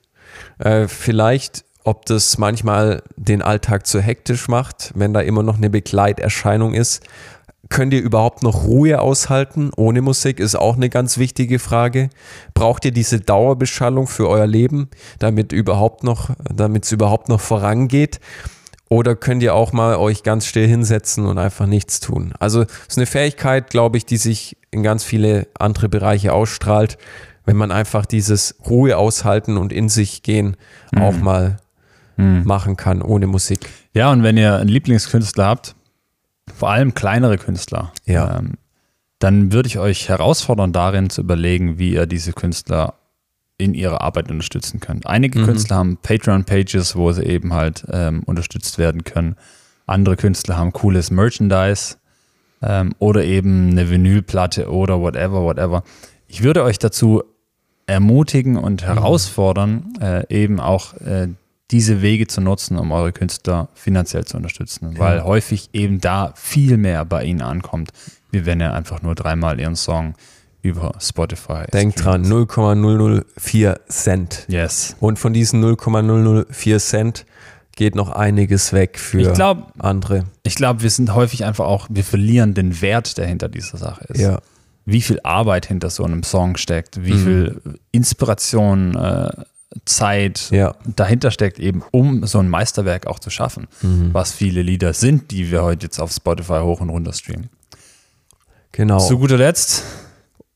Äh, 0.58 0.88
vielleicht, 0.88 1.63
ob 1.84 2.06
das 2.06 2.38
manchmal 2.38 3.02
den 3.16 3.42
Alltag 3.42 3.86
zu 3.86 4.00
hektisch 4.00 4.48
macht, 4.48 4.90
wenn 4.94 5.12
da 5.12 5.20
immer 5.20 5.42
noch 5.42 5.58
eine 5.58 5.70
Begleiterscheinung 5.70 6.74
ist. 6.74 7.04
Könnt 7.68 7.94
ihr 7.94 8.02
überhaupt 8.02 8.42
noch 8.42 8.64
Ruhe 8.64 9.00
aushalten 9.00 9.70
ohne 9.76 10.02
Musik? 10.02 10.40
Ist 10.40 10.54
auch 10.54 10.76
eine 10.76 10.88
ganz 10.88 11.18
wichtige 11.18 11.58
Frage. 11.58 12.10
Braucht 12.52 12.84
ihr 12.84 12.92
diese 12.92 13.20
Dauerbeschallung 13.20 14.06
für 14.06 14.28
euer 14.28 14.46
Leben, 14.46 14.88
damit 15.18 15.52
überhaupt 15.52 16.04
noch, 16.04 16.30
damit 16.52 16.84
es 16.84 16.92
überhaupt 16.92 17.28
noch 17.28 17.40
vorangeht? 17.40 18.20
Oder 18.88 19.16
könnt 19.16 19.42
ihr 19.42 19.54
auch 19.54 19.72
mal 19.72 19.96
euch 19.96 20.22
ganz 20.22 20.46
still 20.46 20.68
hinsetzen 20.68 21.26
und 21.26 21.38
einfach 21.38 21.66
nichts 21.66 22.00
tun? 22.00 22.32
Also 22.38 22.62
es 22.62 22.68
ist 22.88 22.98
eine 22.98 23.06
Fähigkeit, 23.06 23.70
glaube 23.70 23.96
ich, 23.96 24.06
die 24.06 24.18
sich 24.18 24.56
in 24.70 24.82
ganz 24.82 25.04
viele 25.04 25.48
andere 25.58 25.88
Bereiche 25.88 26.32
ausstrahlt, 26.32 26.98
wenn 27.46 27.56
man 27.56 27.72
einfach 27.72 28.06
dieses 28.06 28.56
Ruhe 28.66 28.96
aushalten 28.96 29.56
und 29.56 29.72
in 29.72 29.88
sich 29.88 30.22
gehen 30.22 30.56
auch 30.96 31.16
mal 31.16 31.56
machen 32.16 32.76
kann 32.76 33.02
ohne 33.02 33.26
Musik. 33.26 33.60
Ja, 33.92 34.10
und 34.12 34.22
wenn 34.22 34.36
ihr 34.36 34.56
einen 34.56 34.68
Lieblingskünstler 34.68 35.46
habt, 35.46 35.74
vor 36.54 36.70
allem 36.70 36.94
kleinere 36.94 37.38
Künstler, 37.38 37.92
Ja. 38.04 38.38
ähm, 38.38 38.52
dann 39.18 39.52
würde 39.52 39.66
ich 39.68 39.78
euch 39.78 40.08
herausfordern, 40.08 40.72
darin 40.72 41.08
zu 41.10 41.22
überlegen, 41.22 41.78
wie 41.78 41.94
ihr 41.94 42.06
diese 42.06 42.32
Künstler 42.32 42.94
in 43.56 43.72
ihrer 43.74 44.00
Arbeit 44.02 44.30
unterstützen 44.30 44.80
könnt. 44.80 45.06
Einige 45.06 45.42
Künstler 45.44 45.76
haben 45.76 45.96
Patreon-Pages, 45.96 46.96
wo 46.96 47.12
sie 47.12 47.22
eben 47.22 47.54
halt 47.54 47.86
ähm, 47.90 48.22
unterstützt 48.26 48.78
werden 48.78 49.04
können. 49.04 49.36
Andere 49.86 50.16
Künstler 50.16 50.56
haben 50.56 50.72
cooles 50.72 51.10
Merchandise 51.10 51.96
ähm, 52.62 52.94
oder 52.98 53.24
eben 53.24 53.70
eine 53.70 53.88
Vinylplatte 53.90 54.70
oder 54.70 55.00
whatever, 55.00 55.42
whatever. 55.42 55.84
Ich 56.26 56.42
würde 56.42 56.64
euch 56.64 56.78
dazu 56.78 57.22
ermutigen 57.86 58.56
und 58.56 58.82
herausfordern, 58.82 59.94
äh, 60.00 60.26
eben 60.34 60.58
auch 60.58 60.94
äh, 60.94 61.28
diese 61.74 62.02
Wege 62.02 62.28
zu 62.28 62.40
nutzen, 62.40 62.78
um 62.78 62.92
eure 62.92 63.12
Künstler 63.12 63.68
finanziell 63.74 64.24
zu 64.24 64.36
unterstützen, 64.36 64.96
weil 64.96 65.24
häufig 65.24 65.70
eben 65.72 66.00
da 66.00 66.32
viel 66.36 66.76
mehr 66.76 67.04
bei 67.04 67.24
ihnen 67.24 67.42
ankommt, 67.42 67.90
wie 68.30 68.46
wenn 68.46 68.60
ihr 68.60 68.72
einfach 68.72 69.02
nur 69.02 69.16
dreimal 69.16 69.58
ihren 69.58 69.74
Song 69.74 70.14
über 70.62 70.92
Spotify 71.00 71.64
Denkt 71.72 72.04
dran, 72.04 72.22
0,004 72.22 73.80
Cent. 73.88 74.44
Yes. 74.48 74.94
Und 75.00 75.18
von 75.18 75.32
diesen 75.32 75.60
0,004 75.60 76.78
Cent 76.78 77.26
geht 77.74 77.96
noch 77.96 78.10
einiges 78.10 78.72
weg 78.72 78.98
für 79.00 79.20
Ich 79.20 79.32
glaube, 79.32 79.64
andere. 79.78 80.24
ich 80.44 80.54
glaube, 80.54 80.82
wir 80.82 80.90
sind 80.90 81.12
häufig 81.12 81.44
einfach 81.44 81.64
auch, 81.66 81.88
wir 81.90 82.04
verlieren 82.04 82.54
den 82.54 82.80
Wert, 82.80 83.18
der 83.18 83.26
hinter 83.26 83.48
dieser 83.48 83.78
Sache 83.78 84.04
ist. 84.10 84.20
Ja. 84.20 84.38
Wie 84.86 85.02
viel 85.02 85.18
Arbeit 85.24 85.66
hinter 85.66 85.90
so 85.90 86.04
einem 86.04 86.22
Song 86.22 86.56
steckt, 86.56 86.98
Mhm. 86.98 87.04
wie 87.04 87.18
viel 87.18 87.60
Inspiration, 87.90 88.94
äh, 88.94 89.30
Zeit 89.84 90.50
Ja. 90.50 90.74
dahinter 90.86 91.30
steckt, 91.30 91.58
eben 91.58 91.82
um 91.90 92.26
so 92.26 92.38
ein 92.38 92.48
Meisterwerk 92.48 93.06
auch 93.06 93.18
zu 93.18 93.30
schaffen, 93.30 93.66
Mhm. 93.82 94.10
was 94.12 94.32
viele 94.32 94.62
Lieder 94.62 94.92
sind, 94.92 95.30
die 95.30 95.50
wir 95.50 95.62
heute 95.62 95.86
jetzt 95.86 95.98
auf 96.00 96.12
Spotify 96.12 96.60
hoch 96.62 96.80
und 96.80 96.90
runter 96.90 97.12
streamen. 97.12 97.50
Genau. 98.72 98.98
Zu 98.98 99.18
guter 99.18 99.36
Letzt, 99.38 99.82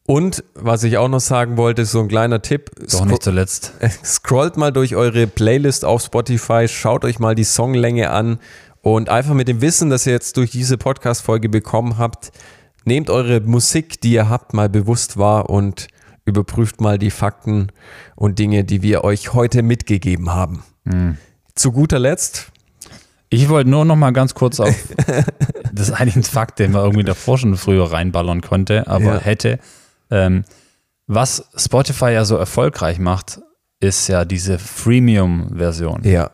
Und 0.06 0.42
was 0.54 0.84
ich 0.84 0.96
auch 0.96 1.08
noch 1.08 1.20
sagen 1.20 1.58
wollte, 1.58 1.84
so 1.84 2.00
ein 2.00 2.08
kleiner 2.08 2.40
Tipp. 2.40 2.70
doch 2.90 3.04
nicht 3.04 3.22
zuletzt, 3.22 3.74
Scrollt 4.04 4.56
mal 4.56 4.72
durch 4.72 4.96
eure 4.96 5.26
Playlist 5.26 5.84
auf 5.84 6.02
Spotify, 6.02 6.66
schaut 6.66 7.04
euch 7.04 7.18
mal 7.18 7.34
die 7.34 7.44
Songlänge 7.44 8.08
an 8.10 8.38
und 8.80 9.10
einfach 9.10 9.34
mit 9.34 9.48
dem 9.48 9.60
Wissen, 9.60 9.90
das 9.90 10.06
ihr 10.06 10.14
jetzt 10.14 10.38
durch 10.38 10.50
diese 10.50 10.78
Podcast-Folge 10.78 11.50
bekommen 11.50 11.98
habt, 11.98 12.32
nehmt 12.86 13.10
eure 13.10 13.40
Musik, 13.40 14.00
die 14.00 14.12
ihr 14.12 14.30
habt, 14.30 14.54
mal 14.54 14.70
bewusst 14.70 15.18
wahr 15.18 15.50
und 15.50 15.88
überprüft 16.28 16.80
mal 16.80 16.98
die 16.98 17.10
Fakten 17.10 17.68
und 18.14 18.38
Dinge, 18.38 18.62
die 18.64 18.82
wir 18.82 19.02
euch 19.04 19.32
heute 19.34 19.62
mitgegeben 19.62 20.30
haben. 20.30 20.62
Zu 21.54 21.72
guter 21.72 21.98
Letzt, 21.98 22.52
Ich 23.30 23.48
wollte 23.48 23.68
nur 23.68 23.84
noch 23.84 23.96
mal 23.96 24.12
ganz 24.12 24.34
kurz 24.34 24.58
auf, 24.60 24.74
das 25.72 25.88
ist 25.88 25.92
eigentlich 25.94 26.16
ein 26.16 26.22
Fakt, 26.22 26.58
den 26.60 26.72
man 26.72 26.82
irgendwie 26.82 27.04
davor 27.04 27.36
schon 27.36 27.56
früher 27.56 27.90
reinballern 27.92 28.40
konnte, 28.40 28.86
aber 28.86 29.14
Ja. 29.16 29.20
hätte. 29.20 29.58
Ähm, 30.10 30.44
was 31.06 31.48
Spotify 31.56 32.10
ja 32.12 32.24
so 32.24 32.36
erfolgreich 32.36 32.98
macht, 32.98 33.40
ist 33.80 34.08
ja 34.08 34.24
diese 34.24 34.58
Freemium-Version. 34.58 36.04
ja, 36.04 36.30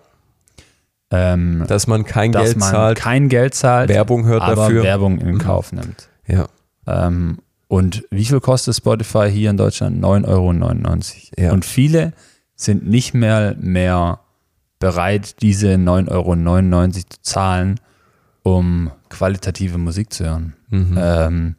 Ähm, 1.10 1.64
dass 1.68 1.86
man 1.86 2.04
kein 2.04 2.32
dass 2.32 2.44
Geld 2.44 2.56
man 2.58 2.70
zahlt, 2.70 2.98
kein 2.98 3.28
Geld 3.28 3.54
zahlt, 3.54 3.88
Werbung 3.88 4.24
hört 4.26 4.42
aber 4.42 4.54
dafür. 4.56 4.80
Mhm. 4.80 4.84
Werbung 4.86 5.18
in 5.18 5.38
Kauf 5.38 5.72
nimmt. 5.72 6.08
ja, 6.26 6.46
Ähm, 6.86 7.38
und 7.74 8.04
wie 8.10 8.24
viel 8.24 8.40
kostet 8.40 8.76
Spotify 8.76 9.30
hier 9.30 9.50
in 9.50 9.56
Deutschland? 9.56 10.02
9,99 10.02 10.26
Euro. 10.28 10.52
Ja. 11.38 11.52
Und 11.52 11.64
viele 11.64 12.12
sind 12.56 12.86
nicht 12.88 13.14
mehr, 13.14 13.56
mehr 13.58 14.20
bereit, 14.78 15.42
diese 15.42 15.74
9,99 15.74 16.10
Euro 16.10 16.90
zu 17.08 17.22
zahlen, 17.22 17.80
um 18.42 18.90
qualitative 19.08 19.78
Musik 19.78 20.12
zu 20.12 20.24
hören. 20.24 20.54
Ähm, 20.72 21.56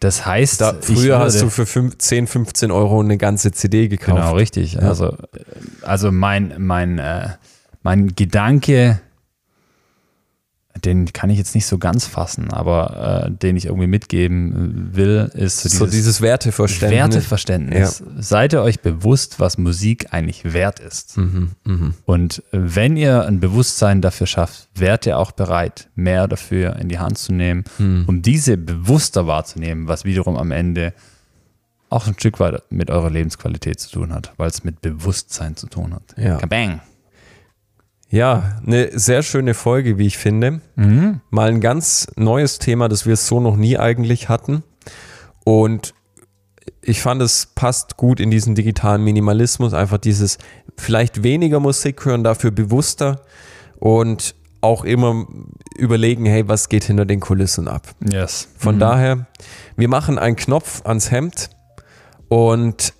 das 0.00 0.24
heißt, 0.24 0.60
Mhm. 0.60 0.64
da, 0.64 0.74
früher 0.80 1.18
hast 1.18 1.34
würde- 1.34 1.44
du 1.46 1.50
für 1.50 1.66
fünf- 1.66 1.98
10, 1.98 2.26
15 2.26 2.70
Euro 2.70 3.00
eine 3.00 3.18
ganze 3.18 3.52
CD 3.52 3.88
gekauft. 3.88 4.16
Genau, 4.18 4.34
richtig. 4.34 4.80
Also, 4.82 5.16
also 5.82 6.10
mein, 6.10 6.54
mein, 6.58 6.98
äh, 6.98 7.28
mein 7.82 8.14
Gedanke, 8.16 9.00
den 10.84 11.12
kann 11.12 11.30
ich 11.30 11.38
jetzt 11.38 11.54
nicht 11.54 11.66
so 11.66 11.78
ganz 11.78 12.06
fassen, 12.06 12.52
aber 12.52 13.24
äh, 13.26 13.30
den 13.30 13.56
ich 13.56 13.66
irgendwie 13.66 13.86
mitgeben 13.86 14.90
will, 14.94 15.30
ist 15.34 15.62
so 15.62 15.68
so 15.68 15.86
dieses 15.86 16.20
Werteverständnis. 16.20 16.98
Werteverständnis. 16.98 18.02
Seid 18.18 18.52
ihr 18.52 18.62
euch 18.62 18.80
bewusst, 18.80 19.40
was 19.40 19.58
Musik 19.58 20.12
eigentlich 20.12 20.52
wert 20.52 20.80
ist? 20.80 21.16
Mhm, 21.16 21.50
Und 22.06 22.42
wenn 22.52 22.96
ihr 22.96 23.24
ein 23.26 23.40
Bewusstsein 23.40 24.00
dafür 24.02 24.26
schafft, 24.26 24.68
wärt 24.74 25.06
ihr 25.06 25.18
auch 25.18 25.32
bereit, 25.32 25.88
mehr 25.94 26.28
dafür 26.28 26.76
in 26.76 26.88
die 26.88 26.98
Hand 26.98 27.18
zu 27.18 27.32
nehmen, 27.32 27.64
Mhm. 27.78 28.04
um 28.06 28.22
diese 28.22 28.56
bewusster 28.56 29.26
wahrzunehmen, 29.26 29.88
was 29.88 30.04
wiederum 30.04 30.36
am 30.36 30.50
Ende 30.50 30.92
auch 31.88 32.06
ein 32.06 32.14
Stück 32.14 32.38
weit 32.38 32.62
mit 32.70 32.90
eurer 32.90 33.10
Lebensqualität 33.10 33.80
zu 33.80 33.90
tun 33.90 34.12
hat, 34.14 34.32
weil 34.36 34.48
es 34.48 34.62
mit 34.62 34.80
Bewusstsein 34.80 35.56
zu 35.56 35.66
tun 35.66 35.92
hat. 35.94 36.02
Ja. 36.16 36.36
Kabang. 36.38 36.80
Ja, 38.10 38.60
eine 38.66 38.98
sehr 38.98 39.22
schöne 39.22 39.54
Folge, 39.54 39.96
wie 39.96 40.06
ich 40.06 40.18
finde. 40.18 40.60
Mhm. 40.74 41.20
Mal 41.30 41.48
ein 41.48 41.60
ganz 41.60 42.08
neues 42.16 42.58
Thema, 42.58 42.88
das 42.88 43.06
wir 43.06 43.16
so 43.16 43.38
noch 43.38 43.56
nie 43.56 43.78
eigentlich 43.78 44.28
hatten. 44.28 44.64
Und 45.44 45.94
ich 46.82 47.00
fand, 47.00 47.22
es 47.22 47.46
passt 47.54 47.96
gut 47.96 48.18
in 48.18 48.30
diesen 48.30 48.56
digitalen 48.56 49.04
Minimalismus. 49.04 49.74
Einfach 49.74 49.98
dieses 49.98 50.38
vielleicht 50.76 51.22
weniger 51.22 51.60
Musik 51.60 52.04
hören, 52.04 52.24
dafür 52.24 52.50
bewusster 52.50 53.22
und 53.78 54.34
auch 54.60 54.84
immer 54.84 55.26
überlegen, 55.76 56.26
hey, 56.26 56.48
was 56.48 56.68
geht 56.68 56.84
hinter 56.84 57.06
den 57.06 57.20
Kulissen 57.20 57.68
ab. 57.68 57.94
Yes. 58.10 58.48
Von 58.58 58.78
daher, 58.78 59.26
wir 59.76 59.88
machen 59.88 60.18
einen 60.18 60.36
Knopf 60.36 60.84
ans 60.84 61.10
Hemd 61.10 61.50
und 62.28 62.92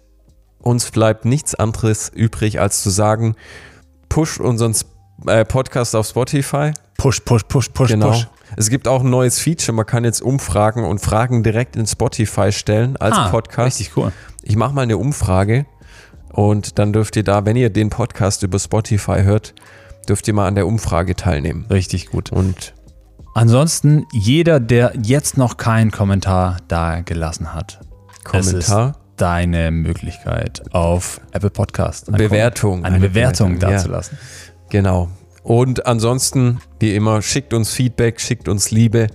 uns 0.60 0.90
bleibt 0.90 1.24
nichts 1.24 1.54
anderes 1.54 2.10
übrig, 2.14 2.60
als 2.60 2.82
zu 2.82 2.90
sagen, 2.90 3.34
push 4.08 4.40
unseren 4.40 4.74
äh, 5.26 5.44
Podcast 5.44 5.94
auf 5.96 6.06
Spotify. 6.06 6.72
Push, 6.96 7.20
push, 7.20 7.42
push, 7.48 7.68
push, 7.70 7.90
Genau. 7.90 8.10
push. 8.10 8.26
Es 8.56 8.68
gibt 8.68 8.88
auch 8.88 9.02
ein 9.02 9.10
neues 9.10 9.38
Feature, 9.38 9.72
man 9.74 9.86
kann 9.86 10.04
jetzt 10.04 10.20
Umfragen 10.22 10.84
und 10.84 11.00
Fragen 11.00 11.42
direkt 11.42 11.76
in 11.76 11.86
Spotify 11.86 12.50
stellen 12.52 12.96
als 12.96 13.16
Ah, 13.16 13.28
Podcast. 13.28 13.78
Richtig 13.78 13.96
cool. 13.96 14.12
Ich 14.42 14.56
mache 14.56 14.74
mal 14.74 14.82
eine 14.82 14.98
Umfrage 14.98 15.66
und 16.32 16.78
dann 16.78 16.92
dürft 16.92 17.14
ihr 17.16 17.22
da, 17.24 17.44
wenn 17.46 17.56
ihr 17.56 17.70
den 17.70 17.90
Podcast 17.90 18.42
über 18.42 18.58
Spotify 18.58 19.22
hört, 19.22 19.54
dürft 20.08 20.26
ihr 20.28 20.34
mal 20.34 20.48
an 20.48 20.56
der 20.56 20.66
Umfrage 20.66 21.14
teilnehmen. 21.14 21.64
Richtig 21.70 22.10
gut. 22.10 22.32
Und 22.32 22.74
Ansonsten, 23.34 24.06
jeder, 24.12 24.58
der 24.58 24.92
jetzt 25.00 25.36
noch 25.38 25.56
keinen 25.56 25.92
Kommentar 25.92 26.56
da 26.66 27.00
gelassen 27.00 27.54
hat, 27.54 27.78
es 28.18 28.24
Kommentar. 28.24 28.96
deine 29.16 29.70
Möglichkeit 29.70 30.62
auf 30.74 31.20
Apple 31.30 31.50
Podcast 31.50 32.08
eine 32.08 32.18
Bewertung. 32.18 32.84
eine, 32.84 32.96
Eine 32.96 33.08
Bewertung 33.08 33.58
Bewertung, 33.60 33.92
ja. 33.92 34.00
Genau. 34.70 35.08
Und 35.42 35.86
ansonsten, 35.86 36.60
wie 36.78 36.94
immer, 36.94 37.22
schickt 37.22 37.54
uns 37.54 37.72
Feedback, 37.72 38.20
schickt 38.20 38.46
uns 38.48 38.70
Liebe 38.70 39.06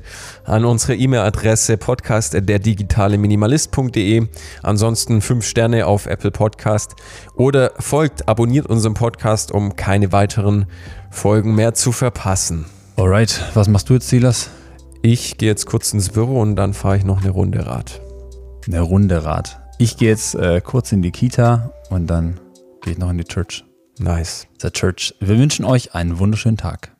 an 0.43 0.65
unsere 0.65 0.95
E-Mail-Adresse 0.95 1.77
podcast.derdigitale-minimalist.de. 1.77 4.27
Ansonsten 4.63 5.21
fünf 5.21 5.45
Sterne 5.45 5.85
auf 5.85 6.07
Apple 6.07 6.31
Podcast 6.31 6.95
oder 7.35 7.73
folgt, 7.79 8.27
abonniert 8.27 8.65
unseren 8.65 8.95
Podcast, 8.95 9.51
um 9.51 9.75
keine 9.75 10.11
weiteren 10.11 10.65
Folgen 11.11 11.53
mehr 11.53 11.75
zu 11.75 11.91
verpassen. 11.91 12.65
Alright, 12.97 13.39
was 13.53 13.67
machst 13.67 13.89
du 13.89 13.93
jetzt, 13.93 14.09
Silas? 14.09 14.49
Ich 15.03 15.37
gehe 15.37 15.49
jetzt 15.49 15.67
kurz 15.67 15.93
ins 15.93 16.09
Büro 16.09 16.41
und 16.41 16.55
dann 16.55 16.73
fahre 16.73 16.97
ich 16.97 17.05
noch 17.05 17.21
eine 17.21 17.29
Runde 17.29 17.67
Rad. 17.67 18.01
Eine 18.65 18.81
Runde 18.81 19.23
Rad. 19.23 19.59
Ich 19.77 19.97
gehe 19.97 20.09
jetzt 20.09 20.33
äh, 20.33 20.59
kurz 20.61 20.91
in 20.91 21.03
die 21.03 21.11
Kita 21.11 21.69
und 21.91 22.07
dann 22.07 22.39
gehe 22.81 22.93
ich 22.93 22.99
noch 22.99 23.11
in 23.11 23.19
die 23.19 23.25
Church. 23.25 23.63
Nice. 23.99 24.47
The 24.59 24.71
Church. 24.71 25.13
Wir 25.19 25.37
wünschen 25.37 25.65
euch 25.65 25.95
einen 25.95 26.19
wunderschönen 26.19 26.57
Tag. 26.57 26.94